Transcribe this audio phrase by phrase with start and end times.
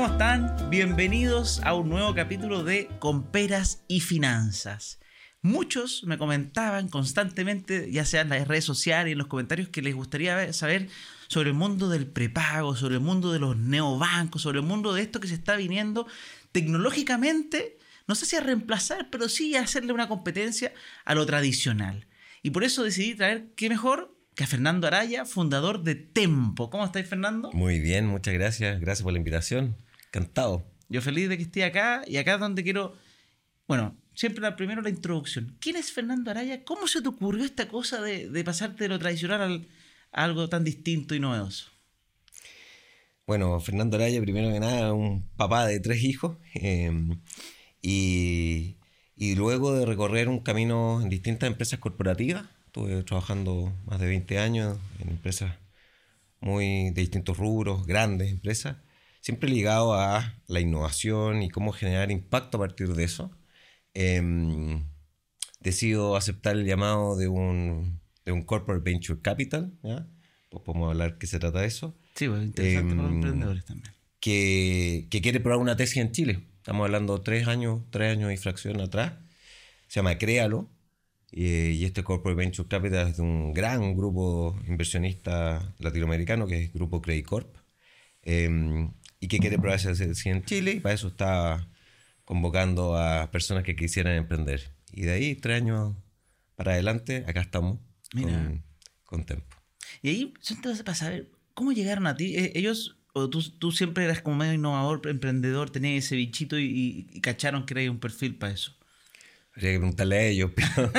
[0.00, 0.70] ¿Cómo están?
[0.70, 4.98] Bienvenidos a un nuevo capítulo de Comperas y Finanzas.
[5.42, 9.82] Muchos me comentaban constantemente, ya sea en las redes sociales y en los comentarios, que
[9.82, 10.88] les gustaría saber
[11.28, 15.02] sobre el mundo del prepago, sobre el mundo de los neobancos, sobre el mundo de
[15.02, 16.06] esto que se está viniendo
[16.50, 17.76] tecnológicamente,
[18.08, 20.72] no sé si a reemplazar, pero sí a hacerle una competencia
[21.04, 22.06] a lo tradicional.
[22.42, 24.16] Y por eso decidí traer, ¿qué mejor?
[24.34, 26.70] Que a Fernando Araya, fundador de Tempo.
[26.70, 27.50] ¿Cómo estáis, Fernando?
[27.52, 28.80] Muy bien, muchas gracias.
[28.80, 29.76] Gracias por la invitación.
[30.12, 30.66] Encantado.
[30.88, 32.96] Yo feliz de que esté acá y acá es donde quiero,
[33.68, 35.56] bueno, siempre la, primero la introducción.
[35.60, 36.64] ¿Quién es Fernando Araya?
[36.64, 39.68] ¿Cómo se te ocurrió esta cosa de, pasarte de lo tradicional al,
[40.12, 41.70] a algo tan distinto y novedoso?
[43.24, 46.38] Bueno, Fernando Araya, primero que nada, un papá de tres hijos.
[46.54, 47.20] Em,
[47.80, 48.78] y,
[49.14, 54.40] y, luego de recorrer un camino en distintas empresas corporativas, estuve trabajando más de 20
[54.40, 55.54] años en empresas
[56.40, 58.78] muy de distintos rubros, grandes empresas,
[59.20, 63.30] siempre ligado a la innovación y cómo generar impacto a partir de eso.
[63.94, 64.82] Eh,
[65.60, 70.06] decido aceptar el llamado de un, de un Corporate Venture Capital, ¿ya?
[70.48, 71.96] Pues podemos hablar qué se trata de eso.
[72.14, 73.94] Sí, pues interesante para los em, emprendedores también.
[74.18, 76.40] Que, que, quiere probar una tesis en Chile.
[76.56, 79.14] Estamos hablando tres años, tres años y fracción atrás.
[79.86, 80.68] Se llama Créalo.
[81.32, 86.72] Y, este Corporate Venture Capital es de un gran grupo inversionista latinoamericano que es el
[86.72, 87.56] Grupo Credit Corp.
[88.22, 90.72] Em, y que quiere probar esa tesis en Chile.
[90.72, 91.68] Y para eso está
[92.24, 94.72] convocando a personas que quisieran emprender.
[94.92, 95.94] Y de ahí, tres años
[96.56, 97.78] para adelante, acá estamos
[98.12, 98.64] Con,
[99.04, 99.56] con Tempo.
[100.02, 100.34] Y ahí,
[100.84, 102.36] para saber, ¿cómo llegaron a ti?
[102.36, 107.20] Eh, ellos, o tú, tú siempre eras como medio innovador, emprendedor, tenías ese bichito y,
[107.22, 108.76] cacharon que era un perfil para eso.
[109.54, 110.92] Habría que preguntarle a ellos, pero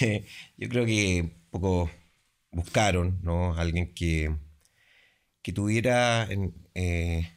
[0.00, 1.90] eh, yo creo que poco
[2.50, 3.54] buscaron, ¿no?
[3.54, 4.34] Alguien que,
[5.42, 6.28] que tuviera
[6.74, 7.30] eh,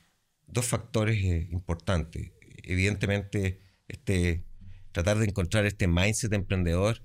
[0.52, 2.32] dos factores importantes
[2.70, 4.44] evidentemente este,
[4.92, 7.02] tratar de encontrar este mindset emprendedor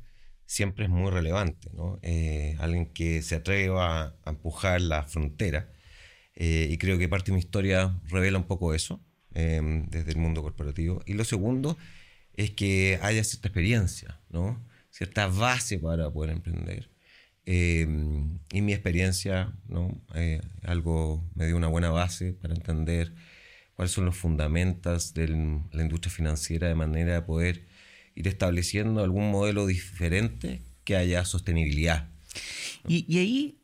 [0.47, 1.99] siempre es muy relevante, ¿no?
[2.03, 5.73] Eh, alguien que se atreva a, empujar la frontera.
[6.35, 9.01] Eh, y creo que parte de mi historia revela un poco eso
[9.33, 11.01] em, desde el mundo corporativo.
[11.07, 11.79] Y lo segundo
[12.35, 14.63] es que haya cierta experiencia, ¿no?
[14.91, 16.91] cierta base para poder emprender.
[17.47, 20.01] Em, y mi experiencia, ¿no?
[20.15, 23.13] Eh, algo me dio una buena base para entender
[23.77, 25.29] cuáles son los fundamentos de
[25.73, 27.67] la industria financiera de manera de poder
[28.15, 32.09] ir estableciendo algún modelo diferente que haya sostenibilidad.
[32.87, 33.59] Y, ahí,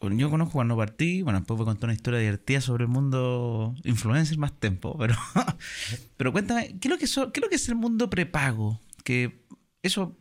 [0.00, 3.74] yo, conozco cuando partí, bueno, después voy a contar una historia divertida sobre el mundo
[3.84, 5.14] influencer más tiempo, pero,
[6.16, 8.80] pero cuéntame, ¿qué es, lo que ¿qué es lo que es el mundo prepago?
[9.04, 9.44] Que
[9.82, 10.18] eso,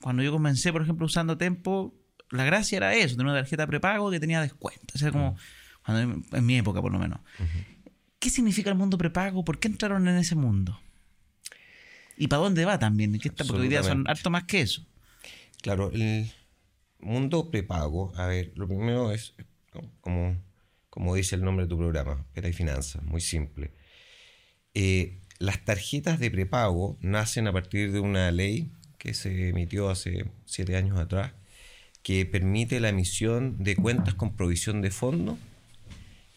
[0.00, 1.94] cuando yo comencé, por ejemplo, usando Tempo,
[2.30, 4.94] la gracia era eso, tener una tarjeta prepago que tenía descuento.
[4.94, 5.36] O sea, como,
[5.86, 7.20] en mi época por lo menos.
[8.24, 9.44] ¿Qué significa el mundo prepago?
[9.44, 10.80] ¿Por qué entraron en ese mundo?
[12.16, 13.18] ¿Y para dónde va también?
[13.18, 13.44] ¿Qué está?
[13.44, 14.82] Porque hoy día son harto más que eso.
[15.60, 16.32] Claro, el
[17.00, 19.34] mundo prepago, a ver, lo primero es,
[20.00, 20.38] como,
[20.88, 23.72] como dice el nombre de tu programa, Pera y Finanzas, muy simple.
[24.72, 30.30] Eh, las tarjetas de prepago nacen a partir de una ley que se emitió hace
[30.46, 31.34] siete años atrás,
[32.02, 35.36] que permite la emisión de cuentas con provisión de fondo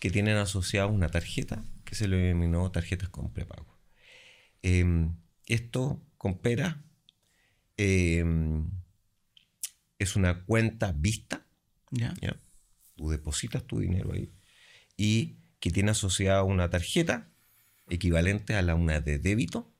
[0.01, 3.79] que tienen asociada una tarjeta que se le denominó tarjetas con prepago.
[4.61, 5.15] Em,
[5.45, 6.83] esto con Pera
[7.77, 8.69] em,
[9.97, 11.47] es una cuenta vista.
[11.91, 12.13] ¿Ya?
[12.97, 14.33] Tú depositas tu dinero ahí
[14.97, 17.29] y que tiene asociada una tarjeta
[17.89, 19.71] equivalente a la una de débito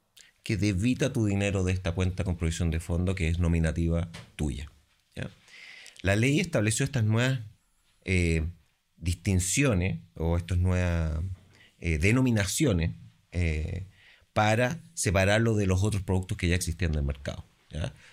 [0.44, 4.72] que debita tu dinero de esta cuenta con provisión de fondo que es nominativa tuya.
[6.03, 7.41] La ley estableció estas nuevas
[8.06, 8.47] eh,
[8.95, 11.19] distinciones o estas nuevas
[11.80, 12.92] eh, denominaciones
[13.32, 13.86] eh,
[14.34, 17.46] para separarlo de los otros productos que ya existían en el mercado.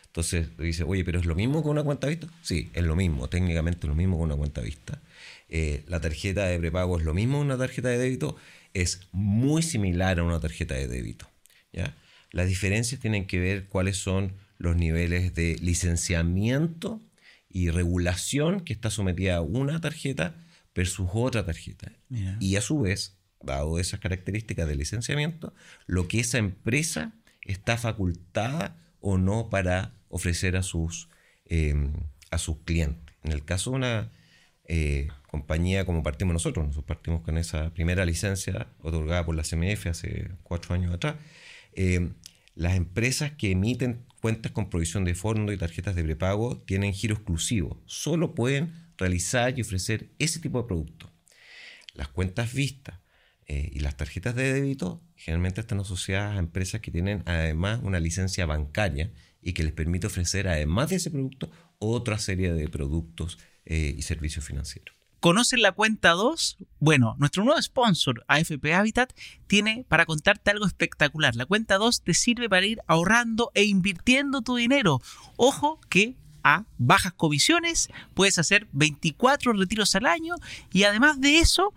[0.07, 2.29] Entonces dice, oye, pero es lo mismo con una cuenta vista.
[2.43, 5.00] Sí, es lo mismo, técnicamente es lo mismo con una cuenta vista.
[5.49, 8.37] Eh, la tarjeta de prepago es lo mismo que una tarjeta de débito,
[8.75, 11.29] es muy similar a una tarjeta de débito.
[11.73, 11.97] ¿ya?
[12.31, 17.00] Las diferencias tienen que ver cuáles son los niveles de licenciamiento
[17.49, 20.35] y regulación que está sometida a una tarjeta
[20.75, 21.93] versus otra tarjeta.
[22.41, 23.13] Y a su vez,
[23.44, 25.55] dado esas características de licenciamiento,
[25.87, 27.12] lo que esa empresa
[27.43, 31.08] está facultada o no para ofrecer a sus,
[31.46, 31.93] em,
[32.31, 33.14] a sus clientes.
[33.23, 34.11] En el caso de una
[34.67, 39.88] eh, compañía como partimos nosotros, nosotros partimos con esa primera licencia otorgada por la CMF
[39.88, 41.17] hace cuatro años atrás,
[41.75, 42.14] em,
[42.55, 47.14] las empresas que emiten cuentas con provisión de fondo y tarjetas de prepago tienen giro
[47.14, 47.82] exclusivo.
[47.85, 51.11] Solo pueden realizar y ofrecer ese tipo de productos.
[51.94, 53.00] Las cuentas vistas
[53.46, 58.00] Eh, y las tarjetas de débito generalmente están asociadas a empresas que tienen además una
[58.00, 59.12] licencia bancaria
[59.43, 64.02] y que les permite ofrecer, además de ese producto, otra serie de productos eh, y
[64.02, 64.96] servicios financieros.
[65.20, 66.58] ¿Conocen la cuenta 2?
[66.81, 69.12] Bueno, nuestro nuevo sponsor, AFP Habitat,
[69.47, 71.35] tiene para contarte algo espectacular.
[71.35, 75.00] La cuenta 2 te sirve para ir ahorrando e invirtiendo tu dinero.
[75.37, 80.35] Ojo que a bajas comisiones, puedes hacer 24 retiros al año
[80.70, 81.73] y además de eso,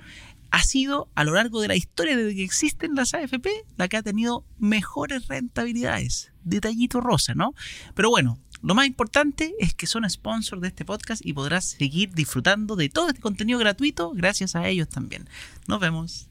[0.52, 3.98] ha sido a lo largo de la historia desde que existen las AFP la que
[3.98, 6.32] ha tenido mejores rentabilidades.
[6.44, 7.54] Detallito rosa, ¿no?
[7.96, 12.14] Pero bueno, lo más importante es que son sponsors de este podcast y podrás seguir
[12.14, 15.30] disfrutando de todo este contenido gratuito gracias a ellos también.
[15.68, 16.30] Nos vemos.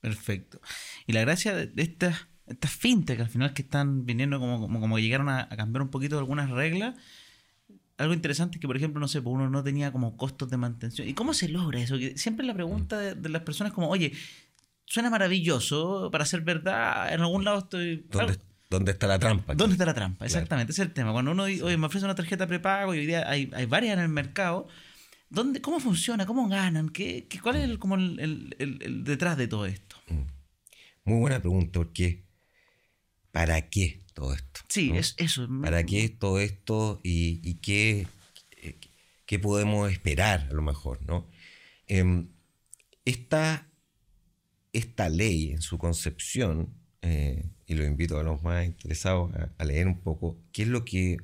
[0.00, 0.60] Perfecto.
[1.06, 4.98] Y la gracia de estas estas fintech al final que están viniendo como, como, como
[4.98, 6.96] llegaron a, a, cambiar un poquito algunas reglas.
[7.98, 10.56] Algo interesante es que, por ejemplo, no sé, pues uno no tenía como costos de
[10.56, 11.08] mantención.
[11.08, 11.98] ¿Y cómo se logra eso?
[11.98, 14.12] Que siempre la pregunta de, de las personas es como, oye,
[14.84, 18.06] suena maravilloso, para ser verdad, en algún lado estoy...
[18.10, 19.54] ¿Dónde, ¿Dónde está la trampa?
[19.54, 20.24] ¿Dónde está la trampa?
[20.24, 21.12] Exactamente, ese es el tema.
[21.12, 24.00] Cuando uno oye, me ofrece una tarjeta prepago y hoy día hay, hay varias en
[24.02, 24.68] el mercado,
[25.30, 26.26] ¿dónde, ¿cómo funciona?
[26.26, 26.88] ¿Cómo ganan?
[26.88, 29.96] ¿Qué, qué cuál es el, como el, el, el, el, detrás de todo esto?
[31.04, 32.26] Muy buena pregunta, porque
[33.30, 34.60] ¿para qué todo esto?
[34.68, 34.98] Sí, ¿no?
[34.98, 35.48] es eso.
[35.62, 38.06] ¿Para qué todo esto y, y qué,
[39.26, 41.02] qué, podemos esperar a lo mejor?
[41.02, 41.28] ¿no?
[41.88, 42.26] Eh,
[43.04, 43.70] esta,
[44.72, 49.64] esta ley en su concepción eh, y lo invito a los más interesados a, a,
[49.64, 51.16] leer un poco qué es lo que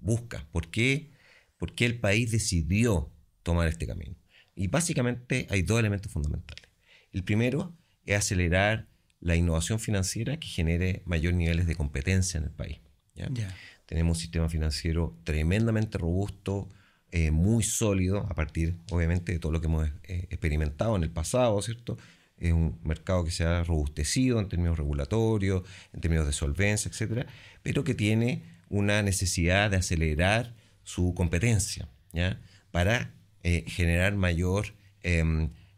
[0.00, 1.10] busca, por qué,
[1.58, 3.12] por qué el país decidió
[3.42, 4.16] tomar este camino.
[4.54, 6.64] Y básicamente hay dos elementos fundamentales.
[7.12, 8.88] El primero es acelerar
[9.20, 12.80] la innovación financiera que genere mayores niveles de competencia en el país.
[13.14, 13.28] ¿ya?
[13.28, 13.54] Yeah.
[13.86, 16.68] Tenemos un sistema financiero tremendamente robusto,
[17.12, 21.10] eh, muy sólido, a partir, obviamente, de todo lo que hemos eh, experimentado en el
[21.10, 21.96] pasado, ¿cierto?
[22.38, 25.62] es un mercado que se ha robustecido en términos regulatorios,
[25.92, 27.26] en términos de solvencia, etcétera,
[27.62, 32.40] pero que tiene una necesidad de acelerar su competencia ¿ya?
[32.70, 34.74] para eh, generar mayor,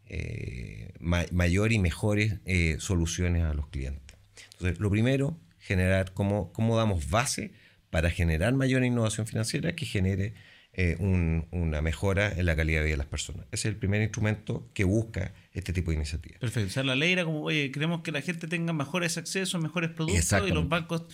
[0.09, 4.17] eh, ma mayor y mejores eh, soluciones a los clientes.
[4.53, 7.51] Entonces, lo primero, generar cómo, cómo damos base
[7.89, 10.33] para generar mayor innovación financiera que genere
[10.73, 13.45] eh, un, una mejora en la calidad de vida de las personas.
[13.51, 16.39] Ese es el primer instrumento que busca este tipo de iniciativas.
[16.39, 16.67] Perfecto.
[16.67, 19.89] O sea, la ley era como, oye, queremos que la gente tenga mejores accesos, mejores
[19.91, 21.05] productos y los bancos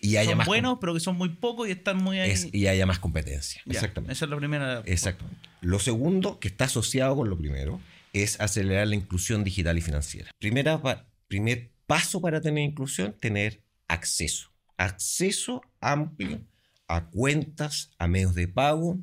[0.00, 2.30] y haya son más buenos, pero que son muy pocos y están muy ahí.
[2.30, 3.62] Es, y haya más competencia.
[3.64, 4.12] Ya, Exactamente.
[4.12, 4.82] Esa es la primera.
[4.84, 5.48] Exactamente.
[5.60, 7.80] Lo segundo, que está asociado con lo primero,
[8.14, 10.30] es acelerar la inclusión digital y financiera.
[10.38, 10.80] Primera,
[11.28, 14.50] primer paso para tener inclusión, tener acceso.
[14.78, 16.40] Acceso amplio
[16.88, 18.98] a cuentas, a medios de pago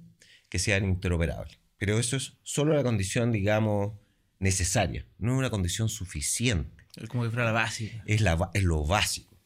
[0.50, 1.60] que sean interoperables.
[1.78, 3.94] Pero eso es solo la condición, digamos,
[4.40, 6.86] necesaria, no es una condición suficiente.
[6.96, 8.04] Es como que fuera la básica.
[8.06, 9.38] Es, la, es lo básico.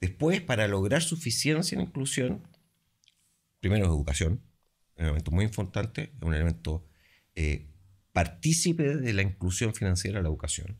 [0.00, 2.42] Después, para lograr suficiencia en inclusión,
[3.60, 4.42] primero es educación,
[4.96, 6.86] un elemento muy importante, es un elemento
[7.34, 7.69] eh,
[8.12, 10.78] partícipe de la inclusión financiera, la educación.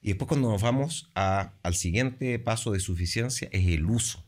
[0.00, 4.24] Y después cuando nos vamos a, al siguiente paso de suficiencia es el uso.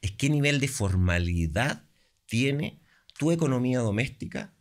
[0.00, 1.84] Es qué nivel de formalidad
[2.26, 2.80] tiene
[3.18, 4.52] tu economía doméstica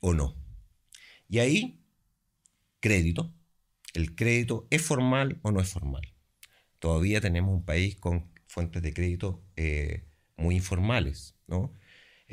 [0.00, 0.36] o no.
[1.28, 1.80] Y ahí,
[2.80, 3.32] crédito.
[3.94, 6.12] El crédito es formal o no es formal.
[6.78, 10.04] Todavía tenemos un país con fuentes de crédito eh,
[10.36, 11.72] muy informales, ¿no?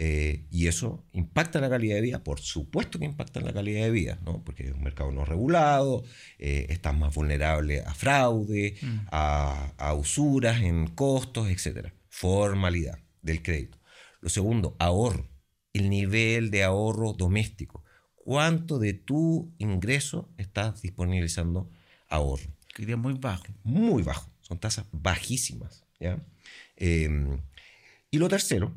[0.03, 3.83] Eh, y eso impacta la calidad de vida, por supuesto que impacta en la calidad
[3.83, 4.43] de vida, ¿no?
[4.43, 6.03] porque es un mercado no regulado,
[6.39, 8.99] eh, estás más vulnerable a fraude, mm.
[9.11, 11.89] a, a, usuras en costos, etc.
[12.09, 13.77] Formalidad del crédito.
[14.21, 15.29] Lo segundo, ahorro,
[15.71, 17.83] el nivel de ahorro doméstico.
[18.15, 21.69] ¿Cuánto de tu ingreso estás disponibilizando
[22.09, 22.49] ahorro?
[22.73, 23.43] Que es muy bajo.
[23.61, 25.85] Muy bajo, son tasas bajísimas.
[25.99, 26.17] ¿ya?
[26.75, 27.37] Eh,
[28.09, 28.75] y lo tercero,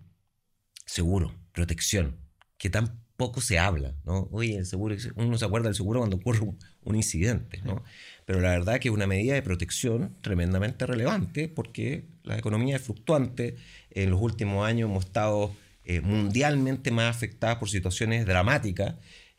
[0.95, 2.17] seguro, protección,
[2.57, 4.29] que tampoco se habla, ¿no?
[4.31, 6.41] Oye, el seguro, uno se acuerda del seguro cuando ocurre
[6.83, 7.83] un, incidente, ¿no?
[8.27, 12.83] Pero la verdad que es una medida de protección tremendamente relevante porque la economía es
[12.83, 13.57] fluctuante.
[13.91, 18.95] En los últimos años hemos estado eh, mundialmente más afectadas por situaciones dramáticas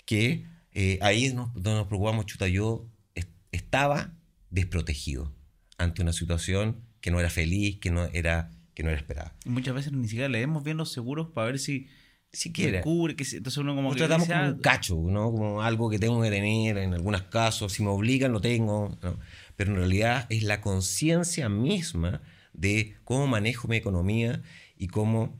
[0.05, 2.85] que eh, ahí nos, donde nos preocupamos, chuta, yo
[3.15, 4.13] est estaba
[4.49, 5.33] desprotegido
[5.77, 9.35] ante una situación que no era feliz, que no era que no era esperada.
[9.45, 11.87] Muchas veces ni siquiera leemos bien los seguros para ver si
[12.35, 15.31] siquiera cubre, que entonces uno como Nos tratamos como un cacho, ¿no?
[15.31, 19.17] Como algo que tengo que tener en algunos casos, si me obligan lo tengo, ¿no?
[19.55, 22.21] pero en realidad es la conciencia misma
[22.53, 24.41] de cómo manejo mi economía
[24.77, 25.37] y cómo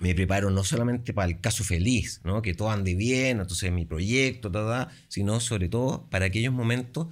[0.00, 2.40] me preparo no solamente para el caso feliz, ¿no?
[2.40, 7.08] que todo ande bien, entonces mi proyecto, ta, ta, sino sobre todo para aquellos momentos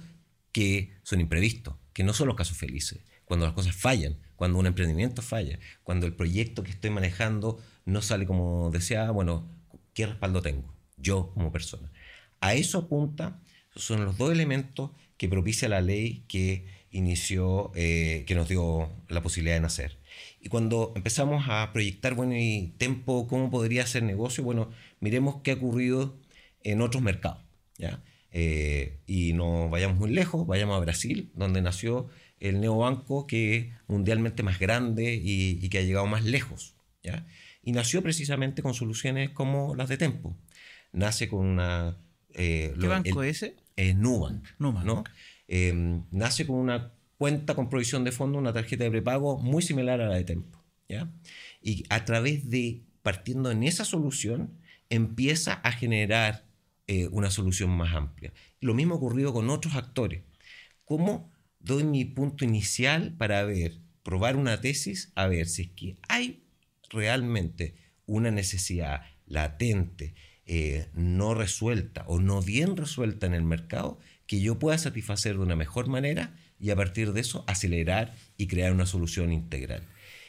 [0.51, 2.99] que son imprevistos, que no son los casos felices.
[3.25, 8.01] Cuando las cosas fallan, cuando un emprendimiento falla, cuando el proyecto que estoy manejando no
[8.01, 9.47] sale como deseaba, bueno,
[9.93, 10.73] ¿qué respaldo tengo?
[10.97, 11.91] Yo como persona.
[12.39, 13.39] A eso apunta,
[13.75, 19.21] son los dos elementos que propicia la ley que inició, eh, que nos dio la
[19.21, 19.99] posibilidad de nacer.
[20.39, 24.71] Y cuando empezamos a proyectar, bueno, y tiempo, cómo podría ser negocio, bueno,
[25.01, 26.17] miremos qué ha ocurrido
[26.63, 27.43] en otros mercados,
[27.77, 28.01] ¿ya?
[28.31, 32.07] Eh, y no vayamos muy lejos, vayamos a Brasil, donde nació
[32.39, 37.25] el neobanco que es mundialmente más grande y, que ha llegado más lejos, ¿ya?
[37.61, 40.35] Y nació precisamente con soluciones como las de Tempo.
[40.91, 41.97] Nace con una...
[42.33, 43.57] Eh, ¿Qué banco es ese?
[43.75, 44.47] Es Nubank.
[44.57, 44.85] Nubank.
[44.85, 45.03] ¿no?
[45.47, 50.01] Em, nace con una cuenta con provisión de fondo, una tarjeta de prepago muy similar
[50.01, 50.63] a la de Tempo.
[50.89, 51.11] ¿ya?
[51.61, 54.57] Y a través de, partiendo en esa solución,
[54.89, 56.45] empieza a generar
[56.87, 58.33] eh, una solución más amplia.
[58.59, 60.23] Lo mismo ha ocurrido con otros actores.
[60.85, 65.97] ¿Cómo doy mi punto inicial para ver, probar una tesis, a ver si es que
[66.07, 66.43] hay
[66.89, 74.41] realmente una necesidad latente, eh, no resuelta o no bien resuelta en el mercado que
[74.41, 78.73] yo pueda satisfacer de una mejor manera y a partir de eso acelerar y crear
[78.73, 79.83] una solución integral.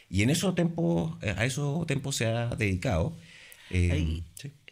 [0.08, 3.16] Y en esos tiempos, eh, a esos tiempos se ha dedicado.
[3.72, 4.22] Eh,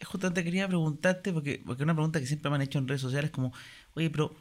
[0.05, 3.31] Justamente quería preguntarte, porque, porque una pregunta que siempre me han hecho en redes sociales
[3.31, 3.53] como,
[3.93, 4.35] oye, pero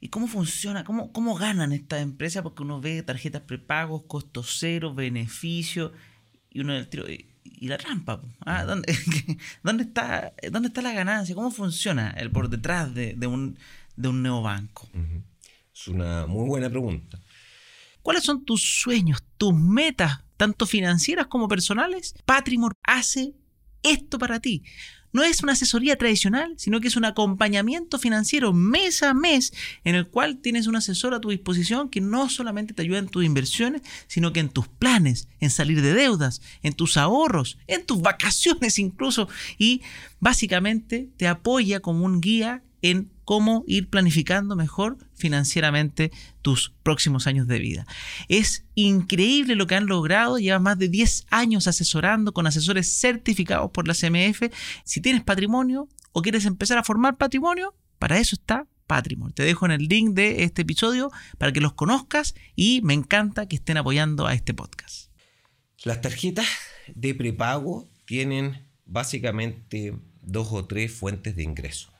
[0.00, 0.84] ¿y cómo funciona?
[0.84, 2.42] ¿Cómo, cómo ganan estas empresas?
[2.42, 5.92] Porque uno ve tarjetas prepagos, costo cero, beneficio,
[6.50, 7.26] y uno del tiro, y,
[7.62, 8.22] la trampa.
[8.46, 8.64] ¿ah?
[8.64, 8.94] ¿Dónde,
[9.62, 11.34] ¿Dónde, está, ¿Dónde está la ganancia?
[11.34, 13.58] ¿Cómo funciona el por detrás de, de un
[14.00, 14.88] de un neobanco?
[15.72, 17.20] Es una muy buena pregunta.
[18.02, 22.14] ¿Cuáles son tus sueños, tus metas, tanto financieras como personales?
[22.24, 23.34] Patrimor hace
[23.82, 24.62] esto para ti.
[25.12, 29.96] No es una asesoría tradicional, sino que es un acompañamiento financiero mes a mes en
[29.96, 33.24] el cual tienes un asesor a tu disposición que no solamente te ayuda en tus
[33.24, 38.00] inversiones, sino que en tus planes, en salir de deudas, en tus ahorros, en tus
[38.00, 39.82] vacaciones incluso, y
[40.20, 46.10] básicamente te apoya como un guía en cómo ir planificando mejor financieramente
[46.42, 47.86] tus próximos años de vida.
[48.28, 53.70] Es increíble lo que han logrado, llevan más de 10 años asesorando con asesores certificados
[53.70, 54.52] por la CMF.
[54.84, 59.32] Si tienes patrimonio o quieres empezar a formar patrimonio, para eso está Patrimonio.
[59.32, 63.46] Te dejo en el link de este episodio para que los conozcas y me encanta
[63.46, 65.12] que estén apoyando a este podcast.
[65.84, 66.48] Las tarjetas
[66.92, 71.92] de prepago tienen básicamente dos o tres fuentes de ingreso.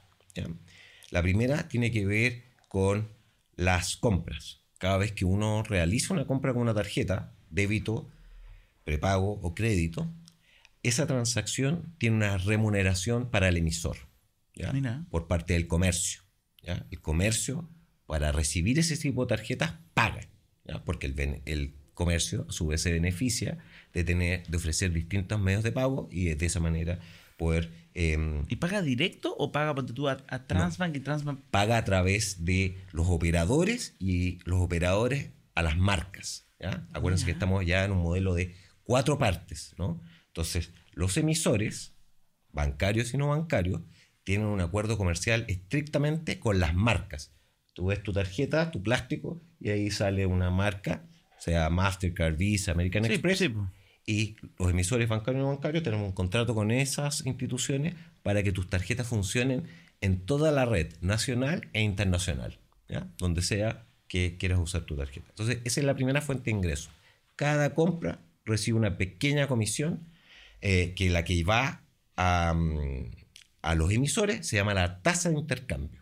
[1.10, 3.08] La primera tiene que ver con
[3.56, 4.60] las compras.
[4.78, 8.08] Cada vez que uno realiza una compra con una tarjeta, débito,
[8.84, 10.10] prepago o crédito,
[10.82, 13.96] esa transacción tiene una remuneración para el emisor,
[15.10, 16.22] por parte del comercio.
[16.62, 17.68] El comercio,
[18.06, 20.20] para recibir ese tipo de tarjetas, paga,
[20.84, 23.58] porque el, el, comercio a su vez se beneficia
[23.92, 26.98] de, tener, de ofrecer distintos medios de pago y de esa manera
[27.40, 31.40] poder Em, ¿Y paga directo o paga tú, a, Transbank y Transbank?
[31.50, 36.46] Paga a través de los operadores y los operadores a las marcas.
[36.60, 36.86] ¿ya?
[36.92, 38.54] Acuérdense que estamos ya en un modelo de
[38.84, 39.74] cuatro partes.
[39.76, 40.00] ¿no?
[40.28, 41.96] Entonces, los emisores,
[42.52, 43.82] bancarios y no bancarios,
[44.22, 47.34] tienen un acuerdo comercial estrictamente con las marcas.
[47.74, 53.04] Tú ves tu tarjeta, tu plástico, y ahí sale una marca, sea Mastercard, Visa, American
[53.04, 53.42] Express
[54.06, 58.68] y los emisores bancarios y bancarios tenemos un contrato con esas instituciones para que tus
[58.68, 59.64] tarjetas funcionen
[60.00, 62.58] en toda la red nacional e internacional,
[63.18, 65.26] donde sea que quieras usar tu tarjeta.
[65.30, 66.90] Entonces, esa es la primera fuente de ingreso.
[67.36, 70.08] Cada compra recibe una pequeña comisión
[70.60, 71.82] eh, que la que va
[72.16, 73.10] a, mm,
[73.62, 76.00] a los emisores se llama la tasa de intercambio.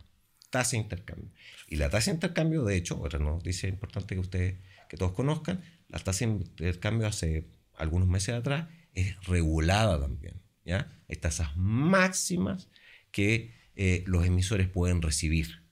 [0.51, 1.31] Tasa intercambio.
[1.69, 4.55] Y la tasa de intercambio, de hecho, otra noticia importante que ustedes,
[4.89, 7.47] que todos conozcan, la tasa de intercambio hace
[7.79, 10.43] algunos meses atrás, es regulada también.
[10.65, 10.93] ¿ya?
[11.09, 12.69] Hay tasas máximas
[13.11, 15.63] que eh, los emisores pueden recibir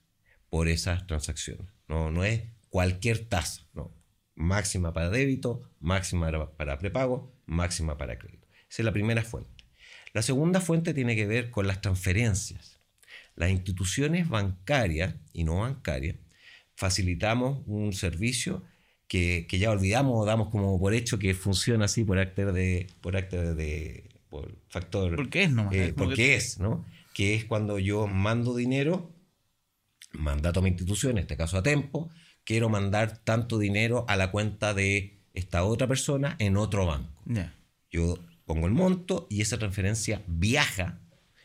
[0.49, 1.67] por esas transacciones.
[1.89, 3.95] No, no es cualquier tasa, no.
[4.35, 8.47] Máxima para débito, máxima para prepago, máxima para crédito.
[8.69, 9.65] Esa es la primera fuente.
[10.13, 12.81] La segunda fuente tiene que ver con las transferencias.
[13.35, 16.17] Las instituciones bancarias y no bancarias
[16.77, 18.63] facilitamos un servicio
[19.09, 23.55] que, ya olvidamos damos como por hecho que funciona así por actor de, por actor
[23.55, 25.15] de, por factor.
[25.17, 25.71] Porque es, ¿no?
[25.73, 26.85] Eh, porque es, ¿no?
[27.15, 29.13] Que es cuando yo mando dinero,
[30.13, 32.11] mandato a mi institución, en este caso a Tempo,
[32.45, 37.23] quiero mandar tanto dinero a la cuenta de esta otra persona en otro banco.
[37.91, 41.01] Yo pongo el monto y esa transferencia viaja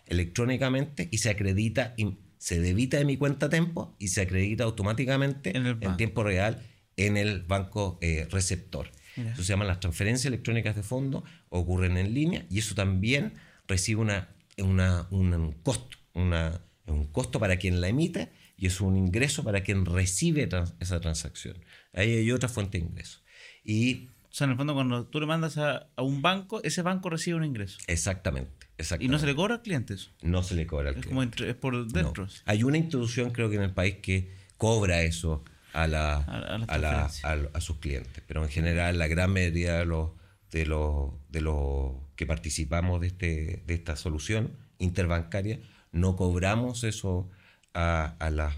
[0.06, 1.96] electrónicamente y se acredita
[2.38, 6.66] se debita de mi cuenta Tempo y se acredita automáticamente En en, tiempo real
[6.98, 8.92] en el banco eh, receptor.
[9.18, 13.34] Eso se llaman las transferencias electrónicas de fondos, ocurren en línea y eso también
[13.68, 18.80] recibe una, una- un, un costo, una, un costo para quien la emite y es
[18.80, 21.58] un ingreso para quien recibe trans- esa transacción.
[21.94, 23.20] Ahí hay otra fuente de ingreso.
[23.66, 26.82] Y O sea, en el fondo, cuando tú le mandas a, a un banco, ese
[26.82, 27.80] banco recibe un ingreso.
[27.88, 28.68] exactamente,
[29.00, 30.12] Y no se le cobra al cliente eso.
[30.22, 31.10] No se le cobra al Es cliente.
[31.10, 31.84] como entre- es por No.
[31.86, 32.28] dentro.
[32.46, 37.10] Hay una institución, creo que en el país, que cobra eso a, la, A- la-
[37.54, 38.24] a- sus clientes.
[38.28, 40.12] Pero en general, la gran mayoría de los,
[40.52, 45.60] de los, de los que participamos de, este, de esta solución interbancaria,
[45.92, 47.30] no cobramos eso
[47.74, 48.56] a, a la-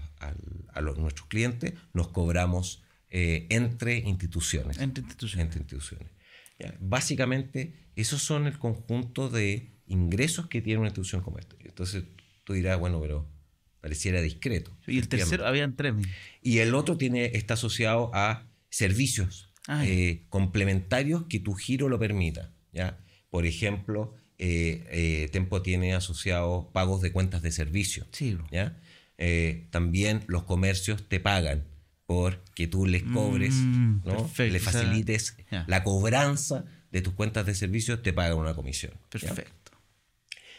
[0.80, 5.44] los- nuestros clientes, nos cobramos eh, entre instituciones Entre instituciones.
[5.46, 6.08] entre instituciones.
[6.58, 11.54] Ya, Básicamente, esos son el conjunto de ingresos que tiene una institución como esta.
[11.60, 12.04] Entonces,
[12.44, 13.28] tú dirás, bueno, pero
[13.84, 14.74] pareciera discreto.
[14.86, 15.92] Y el tercero, habían tres.
[16.40, 21.98] Y el otro tiene, está asociado a servicios Ah, eh, complementarios que tu giro lo
[21.98, 22.50] permita.
[22.72, 22.98] ¿ya?
[23.28, 28.06] Por ejemplo, eh, eh, Tempo tiene asociado pagos de cuentas de servicio.
[28.10, 28.38] Sí.
[28.50, 28.78] ¿ya?
[29.18, 31.64] Eh, también los comercios te pagan
[32.06, 34.16] por que tú les cobres, Mm, ¿no?
[34.16, 35.36] perfecto, le o sea, facilites
[35.66, 38.92] la cobranza de tus cuentas de servicios, te pagan una comisión.
[39.12, 39.28] ¿ya?
[39.28, 39.72] Perfecto.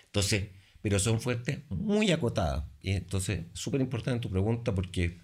[0.05, 0.45] Entonces,
[0.85, 2.63] pero son fuentes muy acotadas.
[2.79, 5.19] Y entonces, súper importante tu pregunta porque,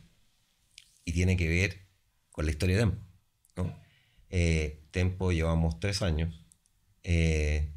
[1.05, 1.85] y tiene que ver
[2.31, 3.05] con la historia de Tempo.
[3.57, 3.79] ¿no?
[4.31, 6.47] Eh, Tempo llevamos tres años.
[7.03, 7.71] eh,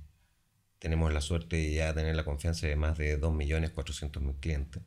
[0.78, 4.82] tenemos la suerte de ya tener la confianza de más de 2.400.000 clientes.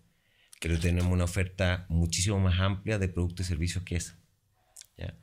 [0.59, 4.19] Pero tenemos una oferta muchísimo más amplia de productos y servicios que esa.
[4.97, 5.15] ¿ya?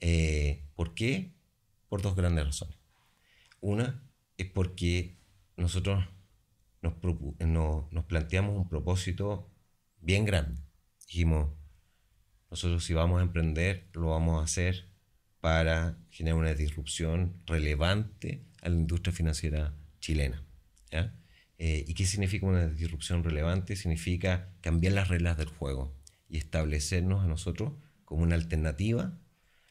[0.00, 1.32] Eh, ¿Por qué?
[1.88, 2.76] Por dos grandes razones.
[3.60, 4.02] Una
[4.36, 5.20] es porque
[5.56, 6.04] nosotros
[6.84, 9.50] nos, propu- no- nos planteamos un propósito
[10.00, 10.60] bien grande.
[11.08, 11.50] Dijimos,
[12.50, 14.90] nosotros si vamos a emprender, lo vamos a hacer
[15.40, 20.42] para generar una disrupción relevante a la industria financiera chilena.
[20.90, 21.14] ¿ya?
[21.58, 23.76] Eh, ¿Y qué significa una disrupción relevante?
[23.76, 25.94] Significa cambiar las reglas del juego
[26.28, 27.72] y establecernos a nosotros
[28.04, 29.18] como una alternativa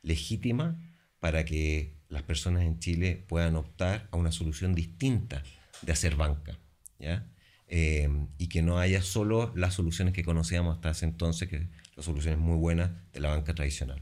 [0.02, 0.80] legítima
[1.20, 5.44] para que las personas en Chile puedan optar a una solución distinta
[5.82, 6.60] de hacer banca.
[7.04, 7.28] ¿Ya?
[7.68, 12.06] Eh, y que no haya solo las soluciones que conocíamos hasta ese entonces, que las
[12.06, 14.02] soluciones muy buenas de la banca tradicional.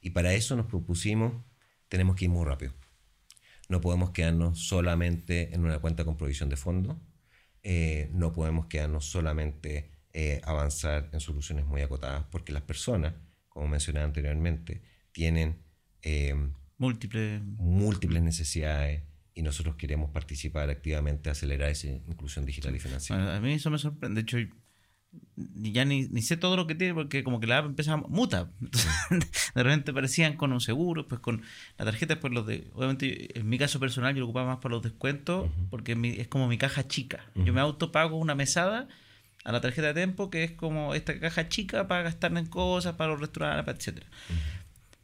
[0.00, 1.32] Y para eso nos propusimos,
[1.88, 2.72] tenemos que ir muy rápido.
[3.68, 6.96] No podemos quedarnos solamente en una cuenta con provisión de fondos,
[7.62, 13.14] eh, no podemos quedarnos solamente eh, avanzar en soluciones muy acotadas, porque las personas,
[13.48, 15.56] como mencioné anteriormente, tienen
[16.02, 16.34] eh,
[16.76, 17.40] Múltiple.
[17.56, 19.02] múltiples necesidades
[19.34, 23.22] y nosotros queremos participar activamente, acelerar esa inclusión digital y financiera.
[23.22, 24.22] Bueno, a mí eso me sorprende.
[24.22, 24.38] De hecho,
[25.36, 27.96] ya ni, ni sé todo lo que tiene porque como que la app empieza a
[27.96, 28.50] muta.
[28.60, 28.90] Entonces,
[29.54, 31.42] de repente parecían con un seguro, pues con
[31.78, 32.70] la tarjeta, pues los de...
[32.74, 36.10] Obviamente, en mi caso personal yo lo ocupaba más para los descuentos porque es mi-
[36.20, 37.24] es como mi caja chica.
[37.36, 38.88] Yo me autopago una mesada
[39.44, 42.94] a la tarjeta de Tempo que es como esta caja chica para gastar en cosas,
[42.94, 44.06] para los restaurantes, para etcétera.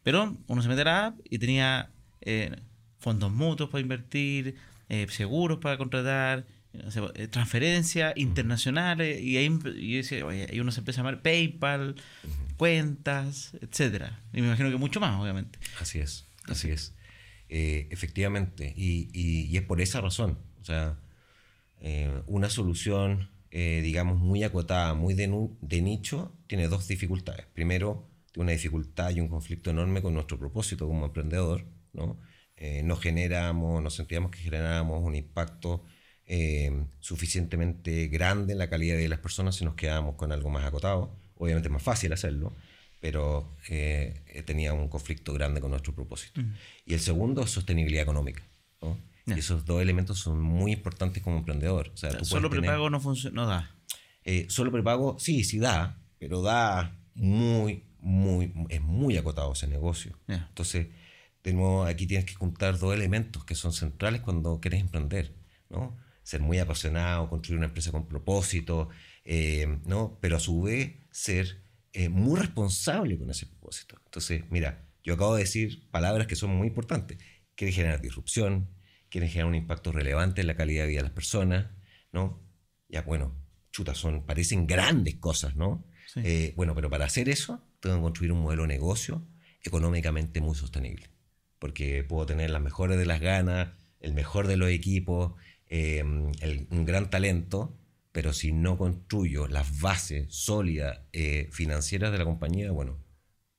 [0.02, 1.90] Pero uno se mete a la app y tenía
[2.22, 2.56] eh,
[3.00, 4.54] fondos mutuos para invertir,
[4.88, 10.60] eh, seguros para contratar, eh, transferencias internacionales, y ahí, empe- y yo decía, oye, ahí
[10.60, 11.96] uno se empieza a llamar PayPal,
[12.56, 14.20] cuentas, etcétera.
[14.32, 15.58] Y me imagino que mucho más, obviamente.
[15.80, 16.94] Así es, así es.
[17.48, 20.38] Eh, efectivamente, y, y- y es por esa razón.
[20.60, 20.98] O sea,
[21.80, 27.46] eh, una solución, eh, digamos, muy acotada, muy de, nu- de nicho, tiene dos dificultades.
[27.54, 31.64] Primero, tiene una dificultad y un conflicto enorme con nuestro propósito como emprendedor.
[31.92, 32.16] ¿no?
[32.60, 35.82] Eh, no generamos, no sentíamos que generábamos un impacto
[36.26, 36.70] eh,
[37.00, 41.16] suficientemente grande en la calidad de las personas si nos quedábamos con algo más acotado.
[41.36, 42.54] Obviamente es más fácil hacerlo,
[43.00, 46.42] pero eh, eh, tenía un conflicto grande con nuestro propósito.
[46.84, 48.42] Y el segundo es sostenibilidad económica.
[48.82, 48.98] ¿no?
[49.26, 49.36] Ya.
[49.36, 51.90] Y esos dos elementos son muy importantes como emprendedor.
[51.94, 53.74] O sea, tú Solo tener- prepago no funciona, no da.
[54.24, 60.18] eh, solo prepago, sí, sí da, pero da muy, muy, es muy acotado ese negocio.
[60.28, 60.88] Entonces,
[61.42, 65.34] de nuevo, aquí tienes que juntar dos elementos que son centrales cuando quieres emprender,
[65.70, 65.96] ¿no?
[66.22, 68.90] Ser muy apasionado, construir una empresa con propósito,
[69.24, 70.18] eh, ¿no?
[70.20, 73.96] Pero a su vez ser eh, muy responsable con ese propósito.
[74.04, 77.18] Entonces, mira, yo acabo de decir palabras que son muy importantes.
[77.54, 78.68] Quieres generar disrupción,
[79.08, 81.68] quieres generar un impacto relevante en la calidad de vida de las personas,
[82.12, 82.46] ¿no?
[82.88, 83.34] Ya, bueno,
[83.72, 85.86] chuta, son, parecen grandes cosas, ¿no?
[86.06, 86.20] Sí.
[86.24, 89.26] Eh, bueno, pero para hacer eso, tengo que construir un modelo de negocio
[89.62, 91.10] económicamente muy sostenible.
[91.60, 93.68] Porque puedo tener las mejores de las ganas,
[94.00, 95.34] el mejor de los equipos,
[95.68, 97.78] eh, un gran talento,
[98.12, 102.98] pero si no construyo las bases sólidas eh, financieras de la compañía, bueno,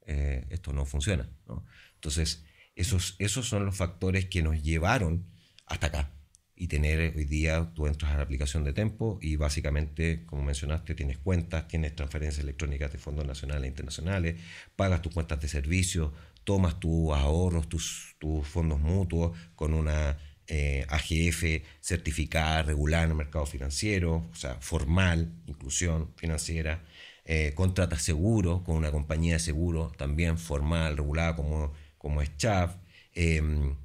[0.06, 1.30] eh, esto no funciona.
[1.48, 1.66] ¿no?
[1.96, 2.44] Entonces,
[2.76, 5.26] esos, esos son los factores que nos llevaron
[5.66, 6.12] hasta acá.
[6.54, 10.94] Y tener hoy día, tú entras a la aplicación de Tempo y básicamente, como mencionaste,
[10.94, 14.36] tienes cuentas, tienes transferencias electrónicas de fondos nacionales e internacionales,
[14.76, 20.86] pagas tus cuentas de servicio, tomas tus ahorros, tus, tus fondos mutuos con una eh,
[20.90, 26.84] AGF certificada, regulada en el mercado financiero, o sea, formal, inclusión financiera,
[27.24, 32.78] eh, contratas seguro con una compañía de seguro también formal, regulada como, como es CHAV,
[33.14, 33.78] em,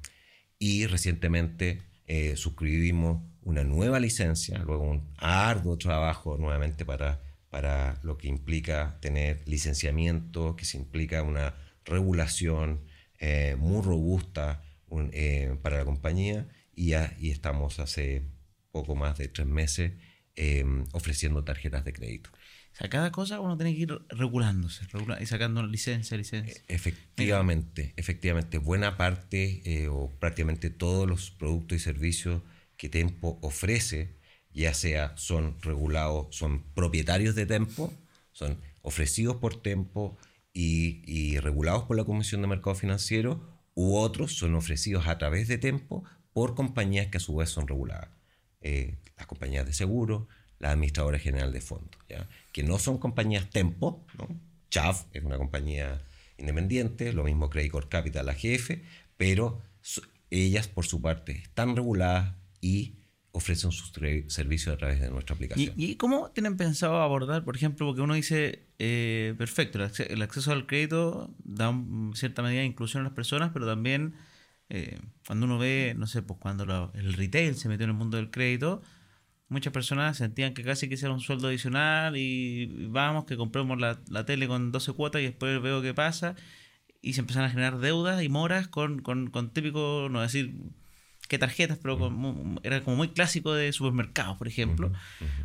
[0.59, 8.17] y recientemente eh, suscribimos una nueva licencia, luego un arduo trabajo nuevamente para, para lo
[8.17, 11.55] que implica tener licenciamiento, que se implica una
[11.87, 12.81] regulación
[13.19, 14.61] eh, muy robusta
[15.11, 18.23] eh, para la compañía y, estamos hace
[18.71, 19.93] poco más de tres meses
[20.35, 22.29] em, ofreciendo tarjetas de crédito.
[22.73, 24.85] O sea, cada cosa uno tiene que ir regulándose
[25.19, 26.61] y sacando licencia, licencia.
[26.67, 28.59] Efectivamente, efectivamente.
[28.59, 32.43] Buena parte eh, o prácticamente todos los productos y servicios
[32.75, 34.17] que Tempo ofrece,
[34.53, 37.91] ya sea son regulados, son propietarios de Tempo,
[38.31, 40.15] son ofrecidos por Tempo
[40.59, 43.41] y, regulados por la Comisión de Mercado Financiero,
[43.75, 47.67] u otros son ofrecidos a través de Tempo por compañías que a su vez son
[47.67, 48.09] reguladas.
[48.61, 52.27] Eh, las compañías de seguro, la administradora general de fondos, ¿ya?
[52.51, 54.27] que no son compañías Tempo, ¿no?
[54.69, 56.01] Chav es una compañía
[56.37, 58.81] independiente, lo mismo Credit Capital, la GF,
[59.15, 59.61] pero
[60.29, 62.95] ellas por su parte están reguladas y
[63.31, 63.91] ofrecen sus
[64.27, 65.73] servicios a través de nuestra aplicación.
[65.77, 70.65] ¿Y, cómo tienen pensado abordar, por ejemplo, porque uno dice, eh, perfecto, el acceso al
[70.65, 71.73] crédito da
[72.13, 74.15] cierta medida de inclusión a las personas, pero también
[74.69, 78.17] eh, cuando uno ve, no sé, pues cuando el retail se metió en el mundo
[78.17, 78.81] del crédito,
[79.49, 84.01] muchas personas sentían que casi que era un sueldo adicional y vamos, que compremos la,
[84.09, 86.35] la, tele con 12 cuotas y después veo qué pasa.
[87.01, 90.55] Y se empezaron a generar deudas y moras con, con, con típico, no decir
[91.27, 91.97] qué tarjetas, pero
[92.63, 94.91] era como muy clásico de supermercados, por ejemplo,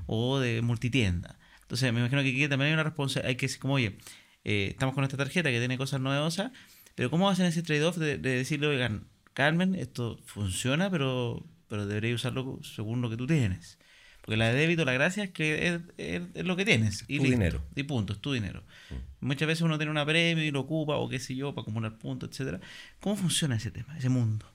[0.07, 1.39] o de multitienda.
[1.63, 3.99] Entonces me imagino que aquí también hay una responsabilidad, hay que decir como, oye,
[4.45, 6.53] eh, estamos con esta tarjeta que tiene cosas novedosas,
[6.95, 12.17] pero ¿cómo hacen ese trade-off de, de decirle, oigan, Carmen, esto funciona, pero, pero deberías
[12.17, 13.79] usarlo según lo que tú tienes?
[14.23, 17.05] Porque la de débito, la gracia es que es, lo que tienes.
[17.09, 17.61] Y tu dinero.
[17.75, 18.63] Y punto, es tu dinero.
[18.91, 19.27] Mm.
[19.27, 21.99] Muchas veces uno tiene una premio y lo ocupa, o qué sé yo, para acumular
[21.99, 22.61] puntos, etcétera.
[23.01, 24.47] ¿Cómo funciona ese tema, ese mundo?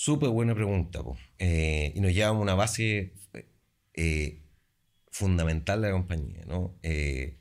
[0.00, 1.00] Súper buena pregunta.
[1.40, 3.14] Eh, y nos lleva a una base
[3.94, 4.44] eh,
[5.10, 6.44] fundamental de la compañía.
[6.46, 6.78] ¿no?
[6.84, 7.40] Eh,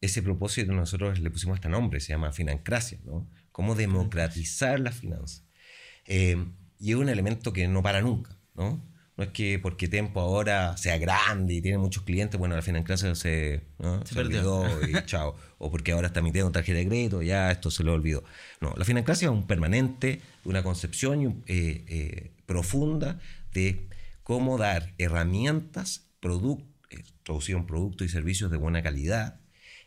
[0.00, 2.98] ese propósito nosotros le pusimos este nombre, se llama financracia.
[3.04, 3.28] ¿no?
[3.52, 5.44] Cómo democratizar la finanza.
[6.06, 8.40] y es un elemento que no para nunca.
[8.54, 8.82] ¿no?
[9.18, 13.16] No es que porque Tempo ahora sea grande y tiene muchos clientes, bueno, la financiación
[13.16, 13.62] se,
[14.04, 15.34] se, olvidó y chao.
[15.58, 18.22] O porque ahora está emitiendo tarjeta de crédito, ya esto se lo olvidó.
[18.60, 23.18] No, la financiación es un permanente, una concepción eh, eh, profunda
[23.52, 23.88] de
[24.22, 29.40] cómo dar herramientas, product, eh, traducido productos y servicios de buena calidad,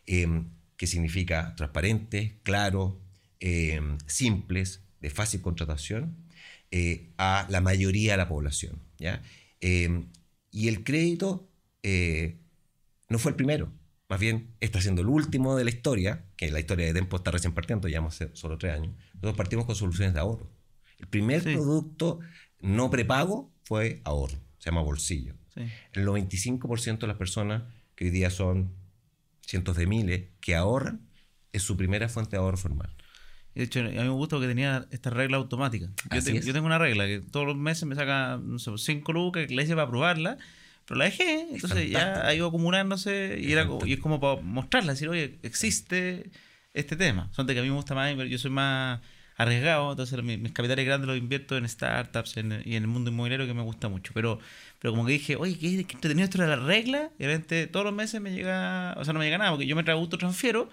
[0.04, 2.96] em, que significa transparentes, claros,
[3.40, 6.18] em, simples, de fácil contratación,
[7.18, 8.80] a la mayoría de la población.
[9.60, 10.08] Em,
[10.50, 11.48] y el crédito
[11.82, 12.38] eh,
[13.08, 13.72] no fue el primero,
[14.08, 17.30] más bien está siendo el último de la historia, que la historia de Tempo está
[17.30, 18.94] recién partiendo, llevamos solo tres años.
[19.14, 20.50] Nosotros partimos con soluciones de ahorro.
[20.98, 22.20] El primer producto
[22.60, 25.34] no prepago fue ahorro, se llama bolsillo.
[25.92, 27.62] El 95% de las personas
[27.94, 28.74] que hoy día son
[29.40, 31.08] cientos de miles que ahorran
[31.52, 32.94] es su primera fuente de ahorro formal.
[33.54, 35.88] De hecho, a mí me gusta que tenía esta regla automática.
[36.10, 39.54] Yo, tengo una regla que todos los meses me saca no sé, cinco lucas que
[39.54, 40.38] le hice para probarla,
[40.86, 44.92] pero la dejé, entonces ya ha ido acumulándose y, era, y es como para mostrarla,
[44.92, 46.30] decir, oye, existe
[46.72, 47.28] este tema.
[47.32, 49.00] Son de que a mí me gusta más, yo soy más
[49.36, 53.54] arriesgado, entonces mis, capitales grandes los invierto en startups y en el mundo inmobiliario que
[53.54, 54.12] me gusta mucho.
[54.14, 54.38] Pero,
[54.78, 57.94] pero como que dije, oye, qué, entretenido esto de la regla, y realmente todos los
[57.94, 60.70] meses me llega, o sea, no me llega nada, porque yo me traigo transfiero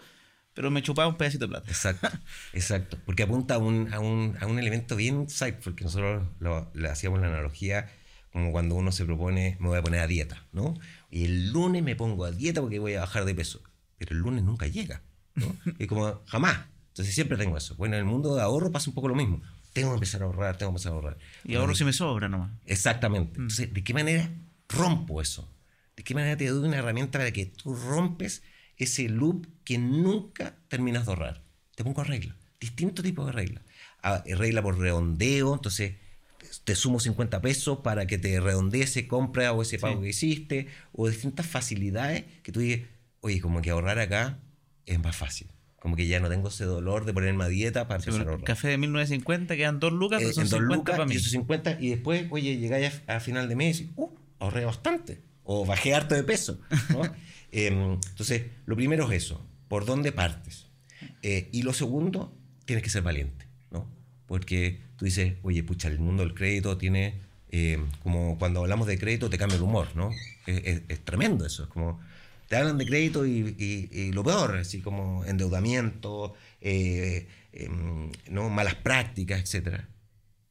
[0.59, 1.69] pero me chupaba un pedacito de plata.
[1.69, 2.09] Exacto,
[2.51, 2.97] exacto.
[3.05, 6.89] Porque apunta a un, a un, a un elemento bien site, porque nosotros lo, le
[6.89, 7.89] hacíamos la analogía
[8.33, 10.77] como cuando uno se propone, me voy a poner a dieta, ¿no?
[11.09, 13.63] Y el lunes me pongo a dieta porque voy a bajar de peso.
[13.97, 15.01] Pero el lunes nunca llega,
[15.33, 15.55] ¿no?
[15.79, 16.65] Y como jamás.
[16.89, 17.75] Entonces siempre tengo eso.
[17.75, 19.41] Bueno, en el mundo de ahorro pasa un poco lo mismo.
[19.71, 21.17] Tengo que empezar a ahorrar, tengo que empezar a ahorrar.
[21.45, 22.51] Y ahorro si me sobra nomás.
[22.65, 23.39] Exactamente.
[23.39, 23.43] Mm.
[23.43, 24.29] Entonces, ¿de qué manera
[24.67, 25.49] rompo eso?
[25.95, 28.43] ¿De qué manera te doy una herramienta para que tú rompes
[28.79, 31.43] ese loop que nunca terminas de ahorrar.
[31.75, 33.63] Te pongo reglas, distintos tipos de reglas.
[34.01, 35.95] Ah, regla por redondeo, entonces
[36.63, 40.67] te sumo 50 pesos para que te redondee ese compra o ese pago que hiciste,
[40.93, 42.87] o distintas facilidades que tú dices,
[43.21, 44.39] oye, como que ahorrar acá
[44.85, 45.47] es más fácil.
[45.79, 48.45] Como que ya no tengo ese dolor de ponerme a dieta para empezar a ahorrar.
[48.45, 51.13] Café de 1950 quedan 2 lucas, Eh, son dos 50 lucas, para mí.
[51.13, 54.65] y esos 50, y después, oye, llegáis a, a final de mes y uh, ahorré
[54.65, 56.59] bastante, o bajé harto de peso.
[56.89, 57.01] ¿no?
[57.51, 60.67] Em, entonces, lo primero es eso, ¿por dónde partes?
[61.21, 62.33] Eh, y lo segundo,
[62.65, 63.87] tienes que ser valiente, ¿no?
[64.27, 67.15] Porque tú dices, oye, pucha, el mundo del crédito tiene,
[67.51, 70.11] eh, como cuando hablamos de crédito, te cambia el humor, ¿no?
[70.45, 71.99] Es, es- es tremendo eso, es como,
[72.47, 78.49] te hablan de crédito y, y- y lo peor, así como endeudamiento, eh, em, ¿no?
[78.49, 79.87] malas prácticas, etc.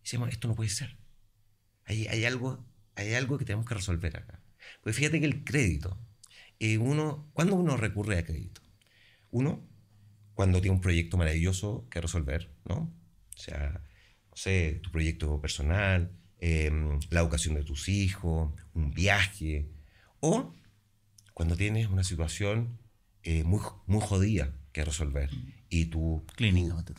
[0.03, 0.97] Decimos, esto no puede ser.
[1.85, 4.41] Hay, hay, algo, hay algo que tenemos que resolver acá.
[4.83, 5.99] Pues fíjate que el crédito,
[6.61, 8.61] eh, uno, ¿cuándo uno recurre a crédito?
[9.31, 9.63] Uno,
[10.35, 12.93] cuando tiene un proyecto maravilloso que resolver, ¿no?
[13.37, 13.81] O sea,
[14.31, 19.69] no sé, tu proyecto personal, em, la educación de tus hijos, un viaje,
[20.21, 20.55] o
[21.35, 22.79] cuando tienes una situación
[23.23, 25.31] eh, muy, muy jodida que resolver
[25.69, 26.95] y tu, Clínica, tú.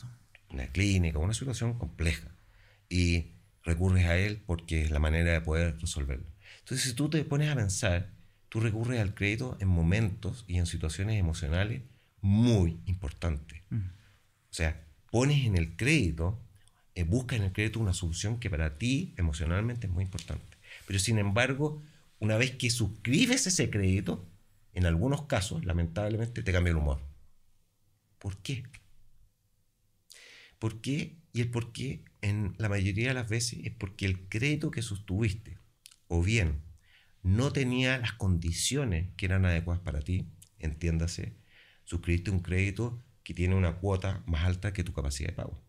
[0.50, 2.34] una clínica, una situación compleja,
[2.88, 6.26] y recurres a él porque es la manera de poder resolverlo.
[6.60, 8.12] Entonces, si tú te pones a pensar,
[8.50, 11.82] tú recurres al crédito en momentos y en situaciones emocionales
[12.20, 13.62] muy importantes.
[13.70, 16.38] O sea, pones en el crédito,
[16.94, 20.58] eh, buscas en el crédito una solución que para ti emocionalmente es muy importante.
[20.86, 21.80] Pero sin embargo,
[22.18, 24.28] una vez que suscribes ese crédito,
[24.74, 27.00] en algunos casos, lamentablemente, te cambia el humor.
[28.18, 28.64] ¿Por qué?
[30.58, 31.16] ¿Por qué?
[31.32, 34.82] Y el por qué, en la mayoría de las veces, es porque el crédito que
[34.82, 35.58] sostuviste,
[36.08, 36.69] o bien
[37.22, 41.36] no tenía las condiciones que eran adecuadas para ti, entiéndase,
[41.84, 45.62] suscribiste un crédito que tiene una cuota más alta que tu capacidad de pago.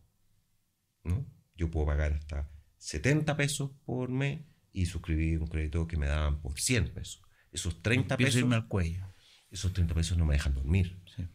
[1.04, 1.26] ¿no?
[1.56, 4.42] Yo puedo pagar hasta 70 pesos por mes
[4.74, 7.22] y suscribí un crédito que me daban por 100 pesos.
[7.52, 9.06] Esos 30 Empiezo pesos, al cuello.
[9.50, 11.02] esos 30 pesos no me dejan dormir.
[11.16, 11.28] Sí.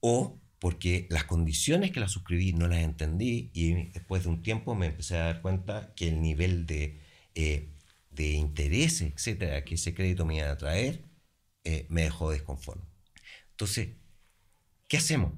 [0.00, 4.74] O porque las condiciones que las suscribí no las entendí y después de un tiempo
[4.74, 7.00] me empecé a dar cuenta que el nivel de,
[7.34, 7.75] eh,
[8.16, 11.04] de intereses, etcétera, que ese crédito me iba a traer,
[11.64, 12.84] eh, me dejó desconforme.
[13.50, 13.90] Entonces,
[14.88, 15.34] ¿qué hacemos?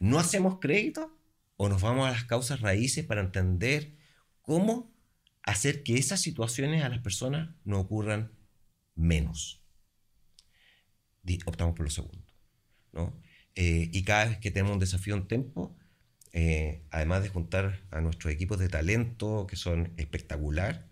[0.00, 1.16] ¿No hacemos crédito
[1.56, 3.98] o nos vamos a las causas raíces para entender
[4.40, 4.92] cómo
[5.42, 8.32] hacer que esas situaciones a las personas no ocurran
[8.94, 9.62] menos?
[11.46, 12.24] Optamos por lo segundo.
[12.92, 13.20] ¿no?
[13.54, 15.76] Eh, y cada vez que tenemos un desafío en tiempo,
[16.32, 20.89] eh, además de juntar a nuestros equipos de talento, que son espectacular,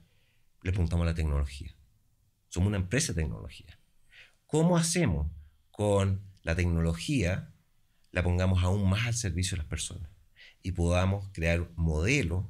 [0.62, 1.74] le apuntamos a la tecnología.
[2.48, 3.78] Somos una empresa de tecnología.
[4.46, 5.30] ¿Cómo hacemos
[5.70, 7.52] con la tecnología
[8.10, 10.10] la pongamos aún más al servicio de las personas
[10.62, 12.46] y podamos crear modelos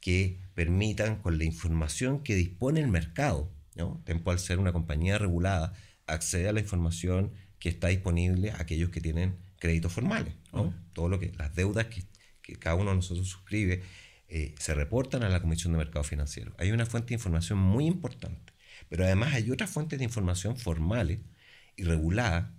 [0.00, 4.02] que permitan, con la información que dispone el mercado, ¿no?
[4.04, 5.72] Tempo al ser una compañía regulada,
[6.06, 10.34] acceder a la información que está disponible a aquellos que tienen créditos formales.
[10.52, 10.74] ¿no?
[10.92, 12.04] Todo lo que, las deudas que,
[12.42, 13.82] que cada uno de nosotros suscribe
[14.28, 16.54] eh, se reportan a la Comisión de Mercado Financiero.
[16.58, 18.52] Hay una fuente de información muy importante,
[18.88, 21.20] pero además hay otras fuentes de información formales
[21.76, 22.50] y reguladas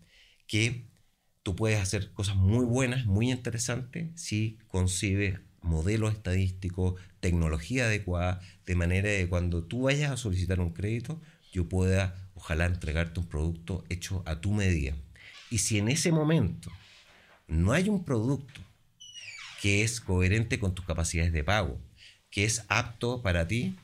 [0.47, 0.87] que
[1.43, 8.75] tú puedes hacer cosas muy buenas, muy interesantes, si concibes modelos estadísticos, tecnología adecuada, de
[8.75, 13.83] manera que cuando tú vayas a solicitar un crédito, yo pueda, ojalá, entregarte un producto
[13.89, 14.95] hecho a tu medida.
[15.49, 16.71] Y si en ese momento
[17.47, 18.61] no hay un producto
[19.61, 21.79] que es coherente con tus capacidades de pago,
[22.29, 23.75] que es apto para ti,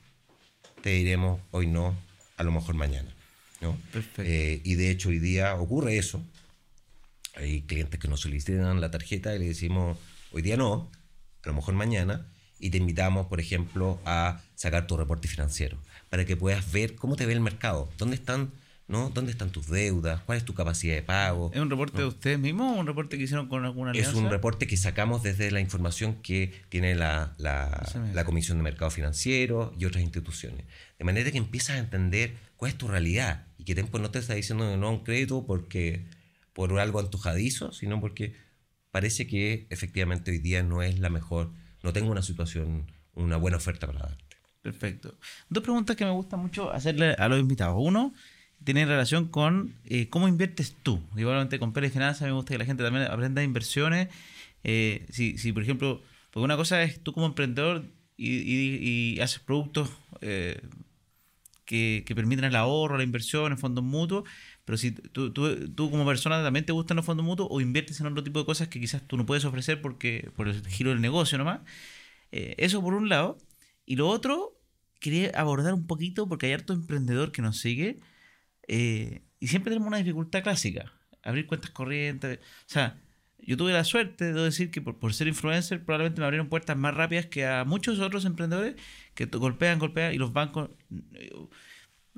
[0.82, 1.96] te diremos hoy no,
[2.38, 3.14] a lo mejor mañana.
[3.62, 3.78] ¿no?
[3.92, 4.24] Perfecto.
[4.24, 6.22] Eh, y de hecho hoy día ocurre eso.
[7.36, 9.98] Hay clientes que nos solicitan la tarjeta y le decimos,
[10.32, 10.92] hoy día no,
[11.44, 12.28] a lo mejor mañana,
[12.60, 17.16] y te invitamos, por ejemplo, a sacar tu reporte financiero, para que puedas ver cómo
[17.16, 18.52] te ve el mercado, dónde están,
[18.88, 19.10] ¿no?
[19.10, 21.52] dónde están tus deudas, cuál es tu capacidad de pago.
[21.54, 24.12] ¿Es un reporte de ustedes mismos o un reporte que hicieron con alguna alianza?
[24.12, 28.64] Es un reporte que sacamos desde la información que tiene la, la, la Comisión de
[28.64, 30.66] Mercado Financiero y otras instituciones.
[30.98, 34.20] De manera que empiezas a entender cuál es tu realidad y que Tempo no te
[34.20, 36.06] está diciendo no a un crédito porque
[36.54, 38.36] por algo antojadizo, sino porque
[38.92, 43.58] parece que efectivamente hoy día no es la mejor, no tengo una situación, una buena
[43.58, 44.24] oferta para darte.
[44.62, 45.18] Perfecto.
[45.50, 47.76] Dos preguntas que me gusta mucho hacerle a los invitados.
[47.78, 48.14] Uno,
[48.64, 51.02] tiene relación con eh, cómo inviertes tú.
[51.16, 54.10] Igualmente con Pérez Finanzas me gusta que la gente también aprenda inversiones.
[54.64, 57.86] Eh, si, si, por ejemplo, porque una cosa es tú como emprendedor
[58.18, 59.90] y, haces productos
[60.22, 60.62] eh,
[61.66, 64.24] que, que permiten el ahorro, la inversión en fondos mutuos,
[64.66, 68.00] pero si tú, tú, tú como persona también te gustan los fondos mutuos o inviertes
[68.00, 70.92] en otro tipo de cosas que quizás tú no puedes ofrecer porque por el giro
[70.92, 71.62] del negocio nomás.
[72.32, 73.38] Eso por un lado.
[73.86, 74.58] Y lo otro,
[75.04, 78.00] quería abordar un poquito, porque hay harto emprendedor que nos sigue,
[78.68, 82.40] eh, y siempre tenemos una dificultad clásica, abrir cuentas corrientes.
[82.40, 83.02] O sea,
[83.40, 86.78] yo tuve la suerte, debo decir, que por, por ser influencer probablemente me abrieron puertas
[86.78, 88.76] más rápidas que a muchos otros emprendedores
[89.14, 90.70] que golpean, golpean, y los bancos
[91.14, 91.32] eh,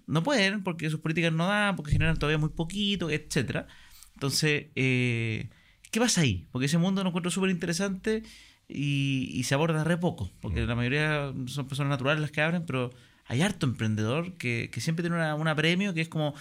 [0.08, 3.68] no pueden porque sus políticas no dan, porque generan todavía muy poquito, etcétera.
[4.14, 5.50] Entonces, eh,
[5.92, 6.48] ¿qué pasa ahí?
[6.52, 8.24] Porque ese mundo lo encuentro súper interesante
[8.68, 12.66] y, y se aborda re poco, porque la mayoría son personas naturales las que abren,
[12.66, 12.92] pero
[13.26, 16.36] hay harto emprendedor que, que siempre tiene una, una premio que es como,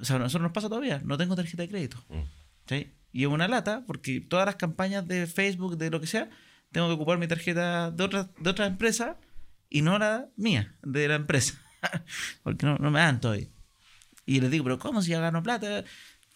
[0.00, 2.04] o sea, a nosotros nos pasa todavía, no tengo tarjeta de crédito.
[2.08, 2.22] Mm.
[2.66, 2.92] ¿sí?
[3.12, 6.28] Y es una lata, porque todas las campañas de Facebook, de lo que sea,
[6.72, 9.18] tengo que ocupar mi tarjeta de otra, de otra empresa
[9.70, 11.54] y no la mía, de la empresa.
[12.42, 13.48] porque no, no me dan todavía.
[14.26, 15.84] Y les digo, pero ¿cómo si ya gano plata?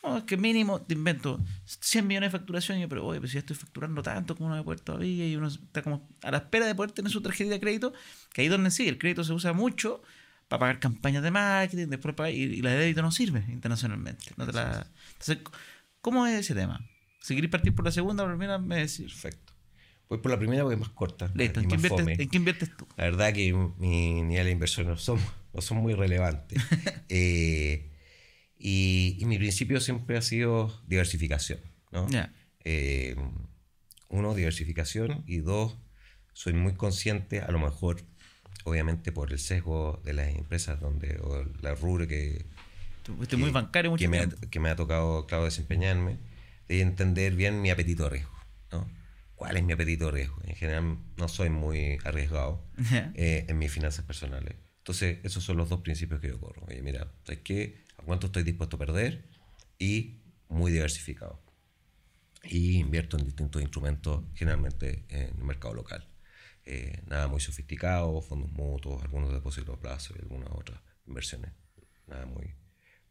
[0.08, 2.78] No, es que mínimo, te invento, 100 millones de facturación.
[2.78, 5.26] Y yo, pero oye, pues si ya estoy facturando tanto, ¿cómo no me poder todavía?
[5.28, 7.92] Y uno está como a la espera de poder tener su tarjeta de crédito,
[8.32, 10.02] que ahí donde sí, el crédito se usa mucho
[10.48, 14.24] para pagar campañas de marketing, después pagar, y, y la de débito no sirve internacionalmente.
[14.36, 15.38] No te la- Entonces,
[16.00, 16.80] ¿cómo es ese tema?
[17.20, 19.12] Si queréis partir por la segunda, por la primera, me decís.
[19.12, 19.52] Perfecto.
[20.08, 21.30] Voy por la primera porque es más corta.
[21.34, 22.00] Listo, y ¿en qué, más fome.
[22.00, 22.86] inviertes, ¿en qué inviertes tú?
[22.96, 25.18] La verdad que mi nivel de inversión no son,
[25.52, 26.62] no son muy relevantes.
[27.10, 27.90] Eh,
[28.58, 31.60] y, y mi principio siempre ha sido diversificación.
[31.92, 32.08] ¿no?
[32.08, 32.32] Ya.
[32.64, 33.16] Eh,
[34.08, 35.22] uno, diversificación.
[35.26, 35.76] Y dos,
[36.32, 38.02] soy muy consciente, a lo mejor,
[38.64, 42.46] obviamente por el sesgo de las empresas donde, o la rubro que,
[43.16, 46.18] fuiste muy bancario mucho que me, ha, que me ha tocado, claro, desempeñarme,
[46.68, 48.32] de entender bien mi apetito de riesgo.
[48.72, 48.86] ¿no?
[49.34, 50.36] ¿Cuál es mi apetito de riesgo?
[50.44, 53.12] En general no soy muy arriesgado Ya.
[53.14, 54.56] eh, en mis finanzas personales.
[54.88, 56.62] Entonces, esos son los dos principios que yo corro.
[56.66, 57.84] Oye, mira, ¿sabes qué?
[57.98, 59.22] ¿A cuánto estoy dispuesto a perder?
[59.78, 61.42] Y muy diversificado.
[62.44, 66.08] Y invierto en distintos instrumentos, generalmente en el mercado local.
[66.64, 71.52] Eh, nada muy sofisticado, fondos mutuos, algunos depósitos a plazo y algunas otras inversiones.
[72.06, 72.54] Nada muy,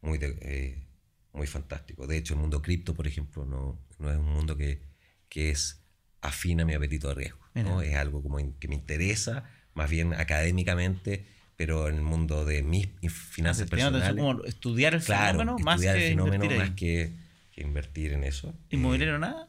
[0.00, 0.84] muy, de- eh,
[1.32, 2.08] muy fantástico.
[2.08, 4.82] De hecho, el mundo cripto, por ejemplo, no, no es un mundo que,
[5.28, 5.80] que es
[6.22, 7.38] afín a mi apetito de riesgo.
[7.54, 7.82] ¿no?
[7.82, 12.86] Es algo como que me interesa, más bien académicamente, pero en el mundo de mis
[13.12, 14.24] finanzas Te llama la personales.
[14.24, 17.12] como estudiar el claro, fenómeno más que el fenómeno invertir más que,
[17.52, 18.50] que invertir en eso.
[18.70, 19.48] Eh, ¿Inmobiliario nada?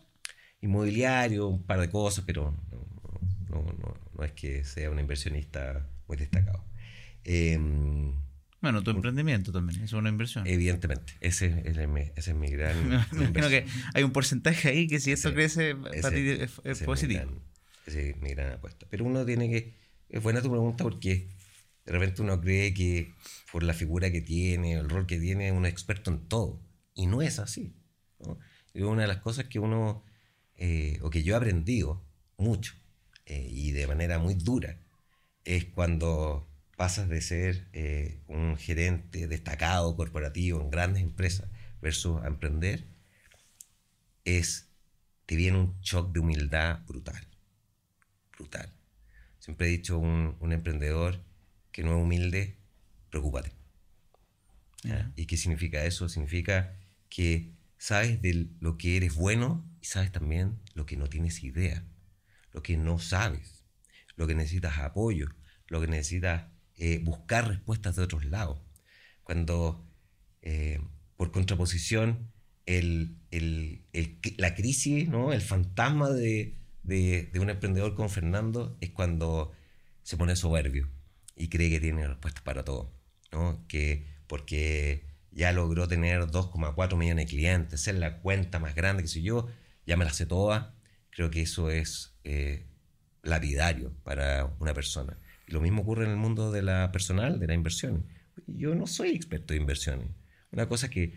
[0.61, 5.87] inmobiliario, un par de cosas, pero no, no- no- no es que sea un inversionista
[6.07, 6.65] muy destacado.
[7.23, 8.11] Em,
[8.61, 10.45] Bueno, tu emprendimiento también, es una inversión.
[10.47, 12.89] evidentemente, ese, ese es mi, ese es mi gran.
[13.13, 16.51] Me imagino que hay un porcentaje ahí que si esto crece, ese- para ti es,
[16.63, 17.21] es positivo.
[17.85, 18.85] ese es mi gran apuesta.
[18.89, 19.75] Pero uno tiene que.
[20.09, 21.27] Es buena tu pregunta porque
[21.89, 23.15] de repente uno cree que
[23.51, 26.61] por la figura que tiene, el rol que tiene, es experto en todo.
[26.93, 27.75] Y no es así.
[28.19, 28.37] ¿no?
[28.75, 30.03] Y una de las cosas que uno.
[30.55, 32.05] eh, o que yo he aprendido
[32.37, 32.75] mucho
[33.25, 34.77] eh, y de manera muy dura
[35.45, 36.47] es cuando
[36.77, 41.49] pasas de ser eh, un gerente destacado corporativo en grandes empresas
[41.81, 42.85] versus a emprender,
[44.25, 44.69] es,
[45.25, 47.27] te viene un shock de humildad brutal.
[48.37, 48.71] Brutal.
[49.39, 51.23] Siempre he dicho un, un emprendedor
[51.71, 52.57] que no es humilde,
[53.09, 53.53] preocúpate.
[55.15, 56.07] ¿Y qué significa eso?
[56.09, 56.77] Significa
[57.09, 61.85] que sabes de lo que eres bueno y sabes también lo que no tienes idea,
[62.53, 63.65] lo que no sabes,
[64.15, 65.27] lo que necesitas apoyo,
[65.67, 68.61] lo que necesitas eh, buscar respuestas de otros lados.
[69.23, 69.85] Cuando,
[70.41, 70.79] eh,
[71.17, 72.31] por contraposición,
[72.65, 75.33] el, el- el- la crisis, ¿no?
[75.33, 79.51] el fantasma de, de- de un emprendedor como Fernando es cuando
[80.03, 80.89] se pone soberbio
[81.39, 82.93] y cree que tiene respuestas para todo.
[83.31, 83.65] ¿no?
[83.67, 89.09] Que porque ya logró tener 2,4 millones de clientes, ser la cuenta más grande que
[89.09, 89.47] soy yo,
[89.87, 90.75] ya me la sé toda.
[91.09, 92.67] Creo que eso es eh,
[93.23, 95.17] lapidario para una persona.
[95.47, 98.05] Y lo mismo ocurre en el mundo de la personal, de la inversión.
[98.45, 100.09] Yo no soy experto de inversiones.
[100.51, 101.13] Una cosa es que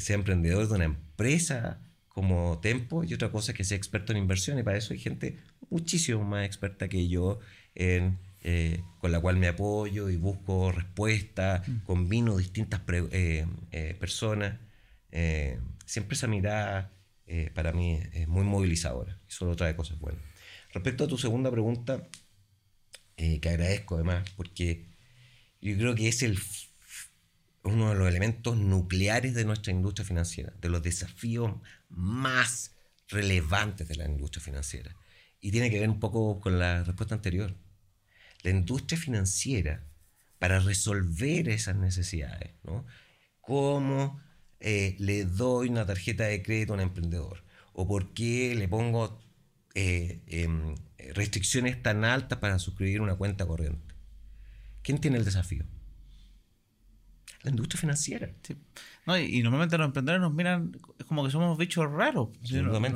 [0.00, 4.18] sea emprendedor de una empresa como Tempo y otra cosa es que sea experto en
[4.18, 4.64] inversiones.
[4.64, 5.38] Para eso hay gente
[5.70, 7.38] muchísimo más experta que yo
[7.74, 14.58] en, eh, con la cual me apoyo y busco respuestas, combino distintas eh, eh, personas.
[15.86, 16.92] Siempre esa mirada
[17.54, 20.22] para mí es muy movilizadora y solo trae cosas buenas.
[20.72, 22.06] Respecto a tu segunda pregunta,
[23.16, 24.86] que agradezco además, porque
[25.60, 26.38] yo creo que es el,
[27.64, 31.54] uno de los elementos nucleares de nuestra industria financiera, de los desafíos
[31.88, 32.76] más
[33.08, 34.94] relevantes de la industria financiera.
[35.40, 37.54] Y tiene que ver un poco con la respuesta anterior.
[38.42, 39.84] La industria financiera,
[40.38, 42.86] para resolver esas necesidades, ¿no?
[43.40, 44.20] ¿Cómo
[44.60, 47.42] eh, le doy una tarjeta de crédito a un emprendedor?
[47.72, 49.20] ¿O por qué le pongo
[49.74, 50.74] eh, em,
[51.14, 53.94] restricciones tan altas para suscribir una cuenta corriente.
[54.82, 55.64] ¿Quién tiene el desafío?
[57.42, 58.30] La industria financiera.
[59.06, 60.72] No, y, normalmente los emprendedores nos miran
[61.06, 62.30] como que somos bichos raros.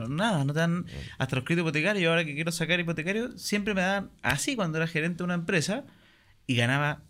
[0.08, 0.86] nada, no dan
[1.18, 2.10] hasta los créditos hipotecarios.
[2.10, 5.84] Ahora que quiero sacar hipotecario, siempre me dan así cuando era gerente de una empresa
[6.46, 7.02] y ganaba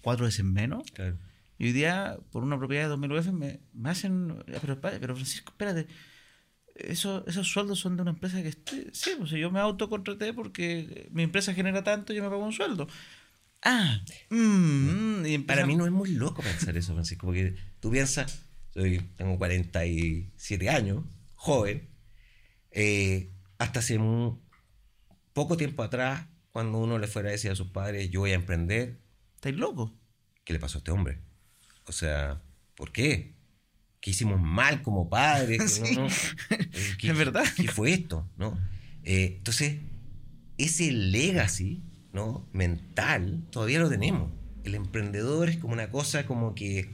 [0.00, 0.82] cuatro veces menos.
[1.58, 4.42] Y hoy día, por una propiedad de 2000 UF, me, me hacen.
[4.46, 5.86] Pero, pero Francisco, espérate
[6.74, 11.08] eso, esos sueldos son de una empresa que esté, sí, pues yo me autocontraté porque
[11.12, 12.86] mi empresa genera tanto y yo me pago un sueldo.
[13.62, 14.00] Ah,
[14.30, 18.42] mm, y para mí no es muy loco pensar eso, Francisco, porque tú piensas,
[18.74, 21.04] soy, tengo 47 años,
[21.34, 21.88] joven,
[22.72, 24.42] eh, hasta hace un
[25.32, 28.34] poco tiempo atrás, cuando uno le fuera a decir a sus padres, yo voy a
[28.34, 29.00] emprender.
[29.36, 29.96] ¿Estáis loco?
[30.44, 31.20] ¿Qué le pasó a este hombre?
[31.86, 32.42] O sea,
[32.74, 33.34] ¿por qué?
[34.02, 35.80] que hicimos mal como padres.
[37.02, 37.44] es verdad.
[37.56, 38.28] ¿Qué fue esto?
[38.36, 38.58] ¿no?
[39.04, 39.78] Eh, entonces,
[40.58, 41.82] ese legacy
[42.12, 42.46] ¿no?
[42.52, 44.30] mental todavía lo tenemos.
[44.64, 46.90] El emprendedor es como una cosa como que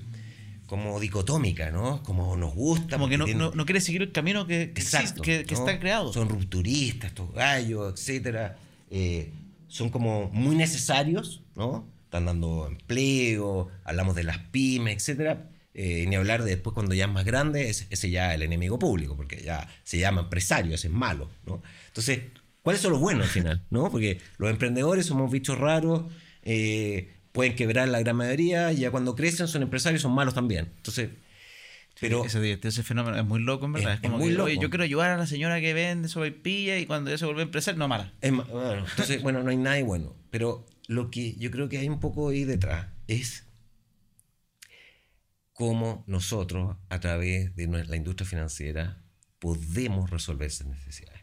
[0.67, 2.03] como dicotómica, ¿no?
[2.03, 2.97] Como nos gusta.
[2.97, 6.13] Como que no, no, quiere seguir el camino que, que, está creado.
[6.13, 8.59] Son rupturistas, estos gallos, etcétera.
[8.91, 9.33] Eh,
[9.67, 11.87] son como muy necesarios, ¿no?
[12.05, 15.49] Están dando empleo, hablamos de las pymes, etcétera
[15.81, 18.81] eh, ni hablar de después cuando ya es más grande, ese, ya es el enemigo
[18.81, 21.63] público, porque ya se llama empresario, ese es malo, ¿no?
[21.87, 22.23] Entonces,
[22.69, 23.65] ¿cuáles son los buenos al final?
[23.71, 23.91] ¿no?
[23.91, 26.13] Porque los emprendedores somos bichos raros,
[26.43, 30.71] eh, pueden quebrar la gran mayoría, y ya cuando crecen son empresarios, son malos también.
[30.77, 31.09] Entonces,
[31.99, 33.95] pero ese, ese, fenómeno es muy loco, en verdad.
[33.95, 34.51] Es, como muy loco.
[34.51, 37.79] yo quiero ayudar a la señora que vende pilla y cuando ya se vuelve empresario,
[37.79, 38.13] no mala.
[38.21, 40.15] bueno, entonces, bueno, no hay nada bueno.
[40.31, 43.47] Pero lo que yo creo que hay un poco ahí detrás es
[45.55, 49.03] cómo nosotros, a través de la industria financiera,
[49.39, 51.23] podemos resolver esas necesidades.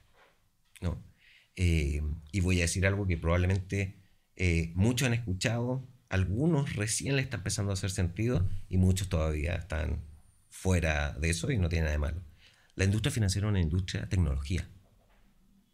[0.82, 1.14] ¿no?
[1.56, 2.01] Eh,
[2.32, 3.95] y voy a decir algo que probablemente
[4.36, 9.56] eh, muchos han escuchado, algunos recién le está empezando a hacer sentido y muchos todavía
[9.56, 10.01] están
[10.49, 12.22] fuera de eso y no tiene nada de malo.
[12.76, 14.68] La industria financiera es una industria de tecnología.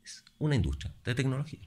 [0.03, 1.59] Es una industria de tecnología.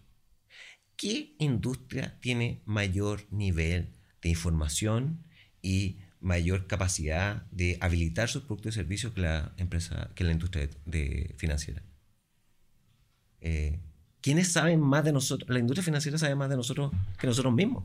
[0.96, 3.88] ¿Qué industria tiene mayor nivel
[4.22, 5.24] de información
[5.60, 10.70] y mayor capacidad de habilitar sus productos y servicios que la empresa, que la industria
[10.86, 11.82] de, financiera.
[13.42, 13.78] Eh,
[14.24, 15.50] ¿Quiénes saben más de nosotros?
[15.50, 17.84] La industria financiera sabe más de nosotros que nosotros mismos.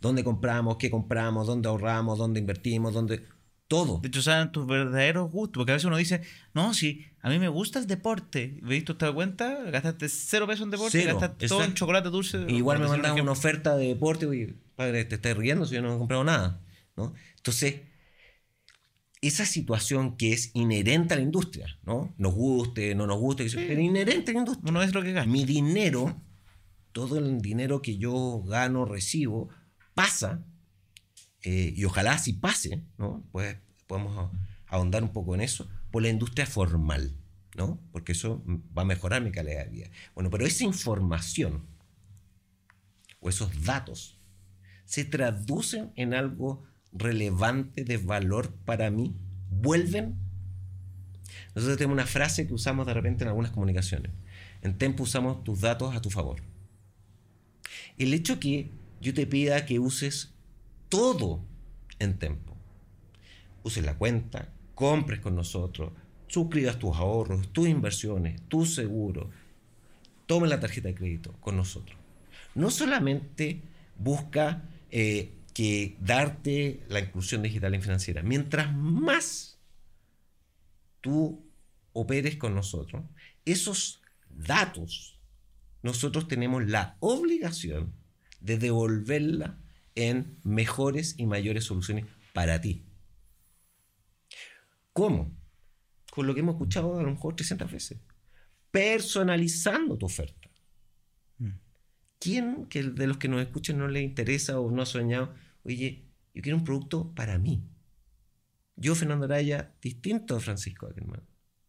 [0.00, 0.78] ¿Dónde compramos?
[0.78, 1.46] ¿Qué compramos?
[1.46, 2.18] ¿Dónde ahorramos?
[2.18, 2.92] ¿Dónde invertimos?
[2.92, 3.24] ¿Dónde...?
[3.68, 4.00] Todo.
[4.00, 5.60] De hecho, saben tus verdaderos gustos.
[5.60, 6.22] Porque a veces uno dice,
[6.54, 8.58] no, si a mí me gusta el deporte.
[8.62, 8.94] ¿Viste?
[8.94, 9.62] ¿Te das cuenta?
[9.70, 12.46] Gastaste cero pesos en deporte gastaste todo en chocolate dulce.
[12.48, 15.94] Igual me mandan una oferta de deporte y, padre, te estás riendo si yo no
[15.94, 16.58] he comprado nada.
[16.96, 17.14] ¿no?
[17.36, 17.76] Entonces,
[19.20, 22.14] esa situación que es inherente a la industria, ¿no?
[22.16, 24.72] Nos guste, no nos guste, pero inherente a la industria.
[24.72, 25.30] No es lo que gana.
[25.30, 26.20] Mi dinero,
[26.92, 29.50] todo el dinero que yo gano, recibo,
[29.94, 30.42] pasa,
[31.42, 33.22] eh, y ojalá así pase, ¿no?
[33.30, 33.56] Pues
[33.86, 34.30] podemos
[34.66, 37.14] ahondar un poco en eso, por la industria formal,
[37.56, 37.78] ¿no?
[37.92, 39.90] Porque eso va a mejorar mi calidad de vida.
[40.14, 41.66] Bueno, pero esa información
[43.20, 44.18] o esos datos
[44.84, 49.14] se traducen en algo relevante de valor para mí
[49.50, 50.16] vuelven.
[51.54, 54.12] Nosotros tenemos una frase que usamos de repente en algunas comunicaciones.
[54.62, 56.42] En Tempo usamos tus datos a tu favor.
[57.98, 58.70] El hecho que
[59.00, 60.32] yo te pida que uses
[60.88, 61.44] todo
[61.98, 62.56] en Tempo.
[63.62, 65.92] Uses la cuenta, compres con nosotros,
[66.26, 69.30] suscribas tus ahorros, tus inversiones, tu seguro,
[70.26, 71.98] tome la tarjeta de crédito con nosotros.
[72.54, 73.62] No solamente
[73.98, 78.22] busca eh, que darte la inclusión digital y financiera.
[78.22, 79.58] Mientras más
[81.00, 81.44] tú
[81.92, 83.04] operes con nosotros,
[83.44, 85.18] esos datos,
[85.82, 87.94] nosotros tenemos la obligación
[88.40, 89.58] de devolverla
[89.94, 92.84] en mejores y mayores soluciones para ti.
[94.92, 95.30] ¿Cómo?
[96.10, 97.98] Con lo que hemos escuchado a lo mejor 300 veces.
[98.70, 100.39] Personalizando tu oferta.
[102.20, 105.32] ¿Quién que de los que nos escuchan no le interesa o no ha soñado?
[105.64, 106.04] Oye,
[106.34, 107.64] yo quiero un producto para mí.
[108.76, 111.22] Yo, Fernando Araya, distinto a Francisco Ackerman.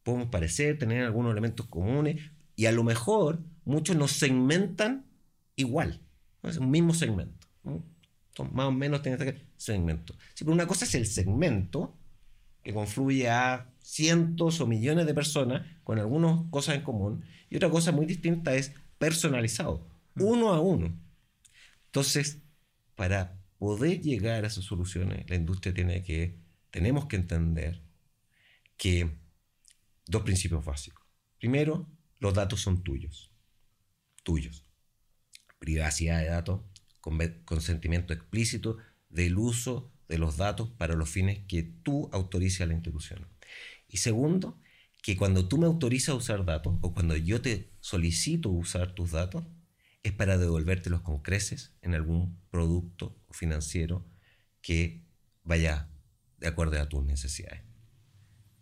[0.04, 2.20] Podemos parecer, tener algunos elementos comunes
[2.58, 5.06] y a lo mejor muchos nos segmentan
[5.56, 6.02] igual.
[6.44, 7.48] Es un mismo segmento.
[8.52, 10.16] más o menos tiene este segmento.
[10.34, 11.98] Sí, pero una cosa es el segmento
[12.62, 17.70] que confluye a cientos o millones de personas con algunas cosas en común y otra
[17.70, 20.98] cosa muy distinta es personalizado uno a uno.
[21.86, 22.40] Entonces,
[22.96, 26.40] para poder llegar a esas soluciones, la industria tiene que,
[26.72, 27.82] tenemos que entender
[28.78, 29.18] que
[30.08, 31.06] dos principios básicos.
[31.38, 31.88] Primero,
[32.20, 33.32] los datos son tuyos.
[34.24, 34.66] tuyos.
[35.60, 36.62] Privacidad de datos,
[37.46, 38.78] consentimiento explícito
[39.10, 43.28] del uso de los datos para los fines que tú autorices a la institución.
[43.88, 44.60] Y segundo,
[45.02, 49.12] que cuando tú me autorizas a usar datos o cuando yo te solicito usar tus
[49.12, 49.44] datos,
[50.04, 54.06] es para devolvértelos con creces en algún producto financiero
[54.62, 55.06] que
[55.44, 55.90] vaya
[56.38, 57.62] de acuerdo a tus necesidades.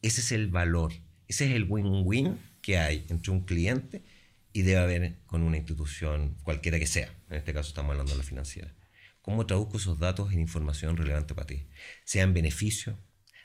[0.02, 0.94] Ese es el valor,
[1.28, 4.04] ese es el win-win que hay entre un cliente
[4.52, 7.14] y debe haber con una institución cualquiera que sea.
[7.30, 8.76] En este caso estamos hablando de la financiera.
[9.22, 11.68] ¿Cómo traduzco esos datos en información relevante para ti?
[12.04, 12.98] Sean beneficios,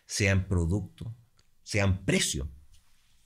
[0.06, 1.12] sean productos,
[1.62, 2.48] sean precios.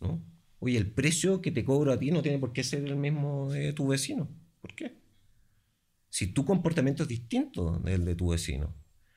[0.00, 0.24] ¿no?
[0.58, 3.50] Oye, el precio que te cobro a ti no tiene por qué ser el mismo
[3.50, 4.28] de tu vecino.
[4.68, 4.94] ¿Por qué?
[6.10, 8.74] Si tu comportamiento es distinto del de tu vecino,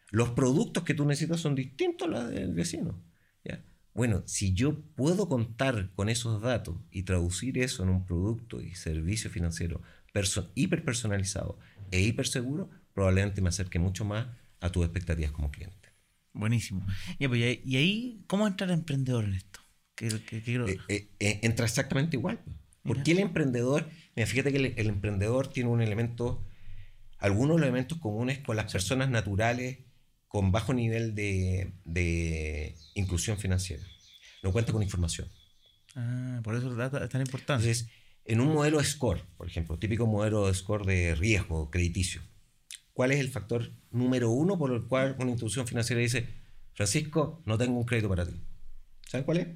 [0.09, 3.01] los productos que tú necesitas son distintos a los del vecino.
[3.43, 3.63] ¿ya?
[3.93, 8.75] Bueno, si yo puedo contar con esos datos y traducir eso en un producto y
[8.75, 9.81] servicio financiero
[10.55, 11.57] hiperpersonalizado
[11.91, 14.27] e hiperseguro, probablemente me acerque mucho más
[14.59, 15.89] a tus expectativas como cliente.
[16.33, 16.85] Buenísimo.
[17.17, 19.59] Pues, y, ahí, ¿cómo entrar el emprendedor en esto?
[19.99, 22.39] Eh, eh, eh, entra exactamente igual.
[22.39, 22.55] Pues.
[22.83, 23.89] ¿Por qué el emprendedor?
[24.15, 26.43] Mira, fíjate que el, emprendedor tiene un elemento,
[27.17, 29.79] algunos elementos comunes con las personas naturales
[30.27, 33.83] con bajo nivel de, inclusión financiera.
[34.43, 35.27] No cuenta con información.
[35.95, 37.63] Ah, por eso es tan importante.
[37.63, 37.89] Entonces,
[38.25, 42.21] en un modelo score, por ejemplo, típico modelo de score de riesgo crediticio,
[42.93, 46.27] ¿cuál es el factor número uno por el cual una institución financiera dice,
[46.73, 48.33] Francisco, no tengo un crédito para ti?
[49.05, 49.47] ¿Saben cuál es?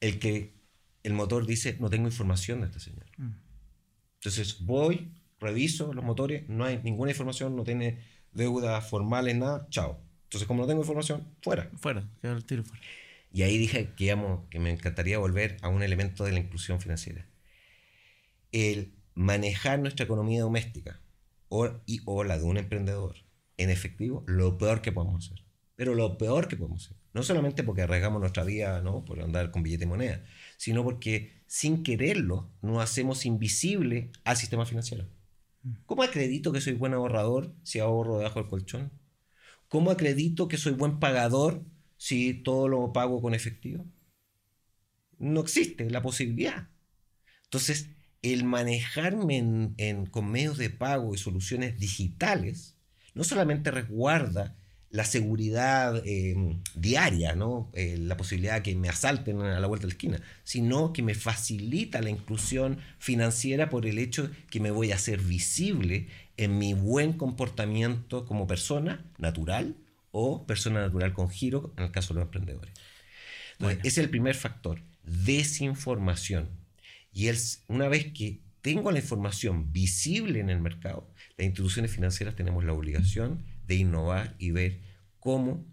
[0.00, 0.55] El que
[1.06, 3.06] el motor dice, no tengo información de este señor.
[3.16, 3.30] Mm.
[4.14, 8.00] Entonces voy, reviso los motores, no hay ninguna información, no tiene
[8.32, 10.00] deudas formales, nada, chao.
[10.24, 11.70] Entonces, como no tengo información, fuera.
[11.76, 12.82] Fuera, el tiro fuera.
[13.32, 14.16] Y ahí dije que,
[14.50, 17.24] que me encantaría volver a un elemento de la inclusión financiera.
[18.50, 21.00] El manejar nuestra economía doméstica
[21.48, 23.14] o, y, o la de un emprendedor
[23.58, 25.44] en efectivo, lo peor que podemos hacer.
[25.76, 26.96] Pero lo peor que podemos hacer.
[27.12, 29.04] No solamente porque arriesgamos nuestra vida ¿no?
[29.04, 30.24] por andar con billete y moneda,
[30.56, 35.08] sino porque sin quererlo nos hacemos invisible al sistema financiero.
[35.84, 38.92] ¿Cómo acredito que soy buen ahorrador si ahorro debajo del colchón?
[39.68, 41.64] ¿Cómo acredito que soy buen pagador
[41.96, 43.84] si todo lo pago con efectivo?
[45.18, 46.68] No existe la posibilidad.
[47.44, 47.90] Entonces,
[48.22, 49.74] el manejarme
[50.10, 52.76] con medios de pago y soluciones digitales
[53.14, 54.56] no solamente resguarda
[54.90, 57.70] la seguridad em, diaria, ¿no?
[57.74, 61.02] Eh, la posibilidad de que me asalten a la vuelta de la esquina, sino que
[61.02, 66.58] me facilita la inclusión financiera por el hecho que me voy a hacer visible en
[66.58, 69.76] mi buen comportamiento como persona natural
[70.12, 72.72] o persona natural con giro, en el caso de los emprendedores.
[73.60, 76.48] ese es el primer factor, desinformación.
[77.12, 82.34] Y es, una vez que tengo la información visible en el mercado, las instituciones financieras
[82.34, 84.80] tenemos la obligación de innovar y ver
[85.18, 85.64] cómo,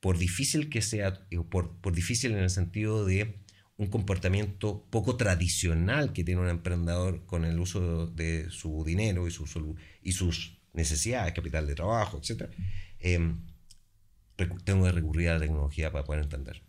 [0.00, 3.40] por difícil que sea, por, por difícil en el sentido de
[3.76, 9.30] un comportamiento poco tradicional que tiene un emprendedor con el uso de su dinero y,
[9.30, 12.50] su, y sus necesidades, capital de trabajo, etc.,
[12.98, 13.40] em,
[14.64, 16.62] tengo que recurrir a la tecnología para poder entender.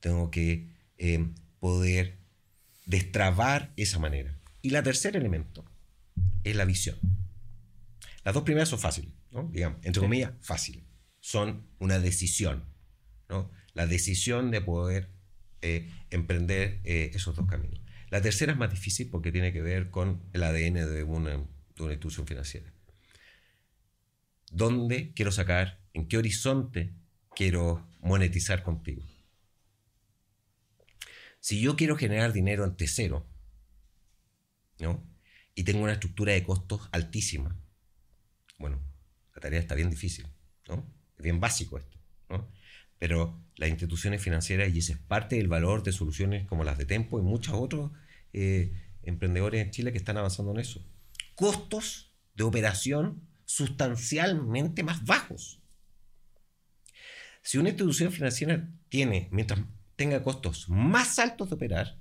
[0.00, 2.18] Tengo que em, poder
[2.86, 4.36] destrabar esa manera.
[4.60, 5.64] Y la tercer elemento
[6.42, 6.96] es la visión.
[8.24, 9.48] Las dos primeras son fáciles, ¿no?
[9.52, 10.84] digamos, entre comillas, fáciles
[11.22, 12.64] son una decisión,
[13.28, 13.50] ¿no?
[13.74, 15.08] La decisión de poder
[15.62, 17.80] eh, emprender eh, esos dos caminos.
[18.10, 21.82] La tercera es más difícil porque tiene que ver con el ADN de una, de
[21.82, 22.74] una institución financiera.
[24.50, 25.80] ¿Dónde quiero sacar?
[25.94, 26.92] ¿En qué horizonte
[27.36, 29.02] quiero monetizar contigo?
[31.38, 33.26] Si yo quiero generar dinero ante cero,
[34.80, 35.08] ¿no?
[35.54, 37.56] Y tengo una estructura de costos altísima,
[38.58, 38.91] bueno,
[39.34, 40.26] la tarea está bien difícil,
[40.68, 40.86] ¿no?
[41.18, 41.98] bien básico esto.
[42.98, 46.84] Pero las instituciones financieras, y ese es parte del valor de soluciones como las de
[46.84, 47.90] Tempo y muchos otros
[48.32, 48.72] eh,
[49.02, 50.84] emprendedores en Chile que están avanzando en eso.
[51.34, 55.60] Costos de operación sustancialmente más bajos.
[57.42, 59.60] Si una institución financiera tiene, mientras
[59.96, 61.98] tenga costos más altos de operar,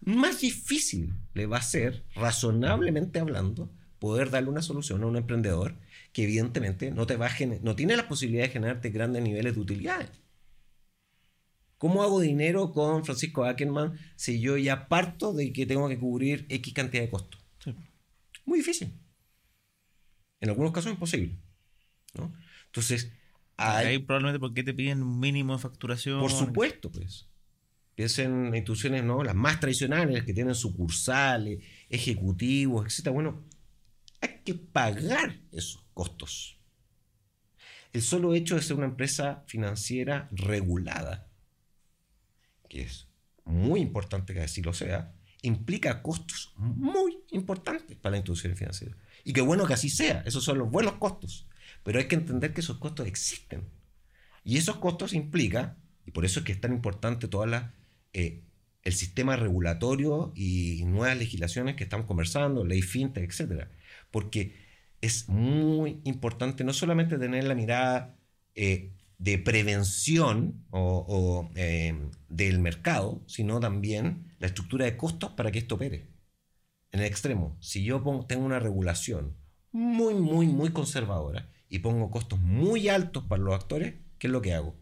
[0.00, 5.78] más difícil le va a ser, razonablemente hablando, poder darle una solución a un emprendedor
[6.12, 7.30] que evidentemente no, te va
[7.62, 10.10] no tiene la posibilidad de generarte grandes niveles de utilidades.
[11.78, 16.46] ¿Cómo hago dinero con Francisco Ackerman si yo ya parto de que tengo que cubrir
[16.48, 17.40] X cantidad de costos?
[18.44, 18.92] Muy difícil.
[20.40, 21.38] En algunos casos imposible.
[22.14, 22.32] ¿no?
[22.66, 23.10] Entonces,
[23.56, 26.20] hay, probablemente porque te piden un mínimo de facturación.
[26.20, 27.28] Por supuesto, pues.
[27.94, 29.22] Piensen en instituciones, ¿no?
[29.22, 33.10] Las más tradicionales, que tienen sucursales, ejecutivos, etc.
[33.10, 33.44] Bueno,
[34.20, 36.58] hay que pagar esos costos.
[37.92, 41.28] El solo hecho de ser una empresa financiera regulada,
[42.68, 43.06] que es
[43.44, 48.96] muy importante que así lo sea, implica costos muy importantes para la institución financiera.
[49.22, 51.46] Y qué bueno que así sea, esos son los buenos costos.
[51.84, 53.68] Pero hay que entender que esos costos existen.
[54.42, 57.74] Y esos costos implican, y por eso es que es tan importante toda la,
[58.12, 58.42] eh,
[58.82, 63.68] el sistema regulatorio y nuevas legislaciones que estamos conversando, ley fintech, etc.
[64.10, 64.61] Porque
[65.02, 68.16] es muy importante no solamente tener la mirada
[68.54, 75.58] eh, de prevención o, eh, del mercado, sino también la estructura de costos para que
[75.58, 76.08] esto opere.
[76.92, 79.36] En el extremo, si yo tengo una regulación
[79.72, 84.40] muy, muy, muy conservadora y pongo costos muy altos para los actores, ¿qué es lo
[84.40, 84.76] que hago?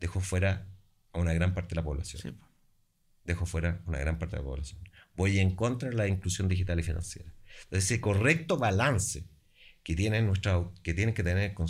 [0.00, 0.66] Dejo fuera
[1.12, 2.40] a una gran parte de la población.
[3.24, 4.80] Dejo fuera a una gran parte de la población.
[5.14, 7.32] Voy en contra de la inclusión digital y financiera.
[7.64, 9.24] Entonces, ese correcto balance
[9.82, 11.66] que tienen, nuestra, que, tienen que tener con,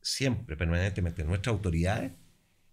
[0.00, 2.12] siempre, permanentemente, nuestras autoridades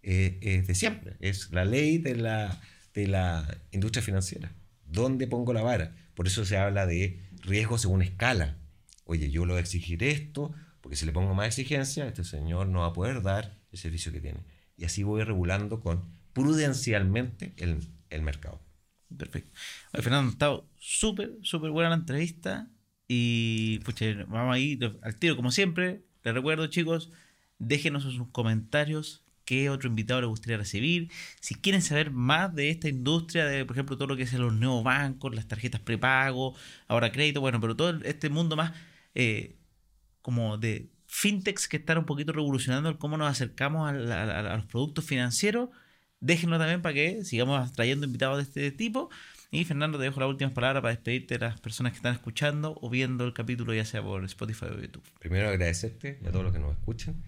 [0.02, 1.16] eh, es de siempre.
[1.20, 2.60] Es la ley de la,
[2.94, 4.52] de la industria financiera.
[4.84, 5.94] ¿Dónde pongo la vara?
[6.14, 8.58] Por eso se habla de riesgo según escala.
[9.04, 12.68] Oye, yo lo voy a exigir esto, porque si le pongo más exigencia, este señor
[12.68, 14.40] no va a poder dar el servicio que tiene.
[14.76, 18.60] Y así voy regulando con prudencialmente el, el mercado.
[19.16, 19.52] Perfecto.
[19.92, 22.70] Fernando, ha estado súper, súper buena la entrevista.
[23.08, 26.02] Y pucha, vamos ahí al tiro, como siempre.
[26.22, 27.10] Les recuerdo, chicos,
[27.58, 31.10] déjenos sus comentarios qué otro invitado les gustaría recibir.
[31.40, 34.52] Si quieren saber más de esta industria, de por ejemplo todo lo que es los
[34.52, 36.54] nuevos bancos, las tarjetas prepago,
[36.86, 38.72] ahora crédito, bueno, pero todo este mundo más
[39.16, 39.56] eh,
[40.22, 45.04] como de fintechs que están un poquito revolucionando el cómo nos acercamos a, los productos
[45.04, 45.70] financieros,
[46.20, 49.10] déjenos también para que sigamos trayendo invitados de este tipo.
[49.50, 52.78] Y Fernando, te dejo las últimas palabras para despedirte de las personas que están escuchando
[52.80, 55.02] o viendo el capítulo, ya sea por Spotify o YouTube.
[55.18, 57.24] Primero agradecerte a todos los que nos escuchan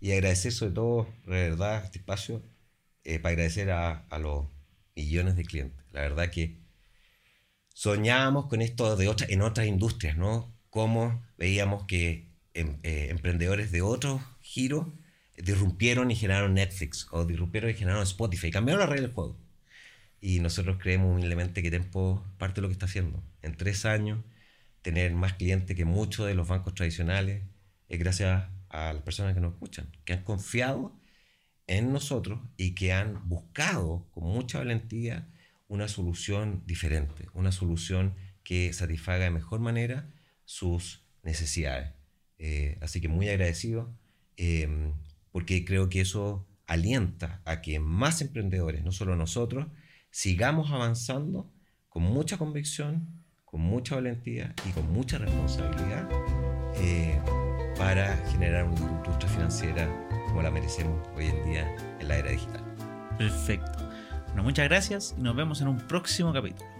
[0.00, 2.42] y agradecer sobre todo, de verdad, este espacio
[3.04, 4.46] eh, para agradecer a, los
[4.96, 5.84] millones de clientes.
[5.92, 6.58] La verdad que
[7.72, 10.52] soñábamos con esto de otra, en otras industrias, ¿no?
[10.70, 14.86] Cómo veíamos que em, eh, emprendedores de otros giros
[15.42, 19.38] disrumpieron y generaron Netflix o disrumpieron y generaron Spotify, cambiaron la regla del juego
[20.20, 23.22] y nosotros creemos humildemente que Tempo parte de lo que está haciendo.
[23.42, 24.22] En tres años,
[24.82, 27.42] tener más clientes que muchos de los bancos tradicionales
[27.88, 30.96] es gracias a las personas que nos escuchan, que han confiado
[31.66, 35.28] en nosotros y que han buscado con mucha valentía
[35.68, 40.10] una solución diferente, una solución que satisfaga de mejor manera
[40.44, 41.92] sus necesidades.
[42.38, 43.94] Eh, así que muy agradecido
[44.36, 44.92] eh,
[45.32, 49.66] porque creo que eso alienta a que más emprendedores, no solo nosotros,
[50.10, 51.52] sigamos avanzando
[51.88, 56.08] con mucha convicción, con mucha valentía y con mucha responsabilidad
[56.76, 57.20] eh,
[57.76, 62.64] para generar una industria financiera como la merecemos hoy en día en la era digital.
[63.18, 63.90] Perfecto.
[64.28, 66.79] Bueno, muchas gracias y nos vemos en un próximo capítulo.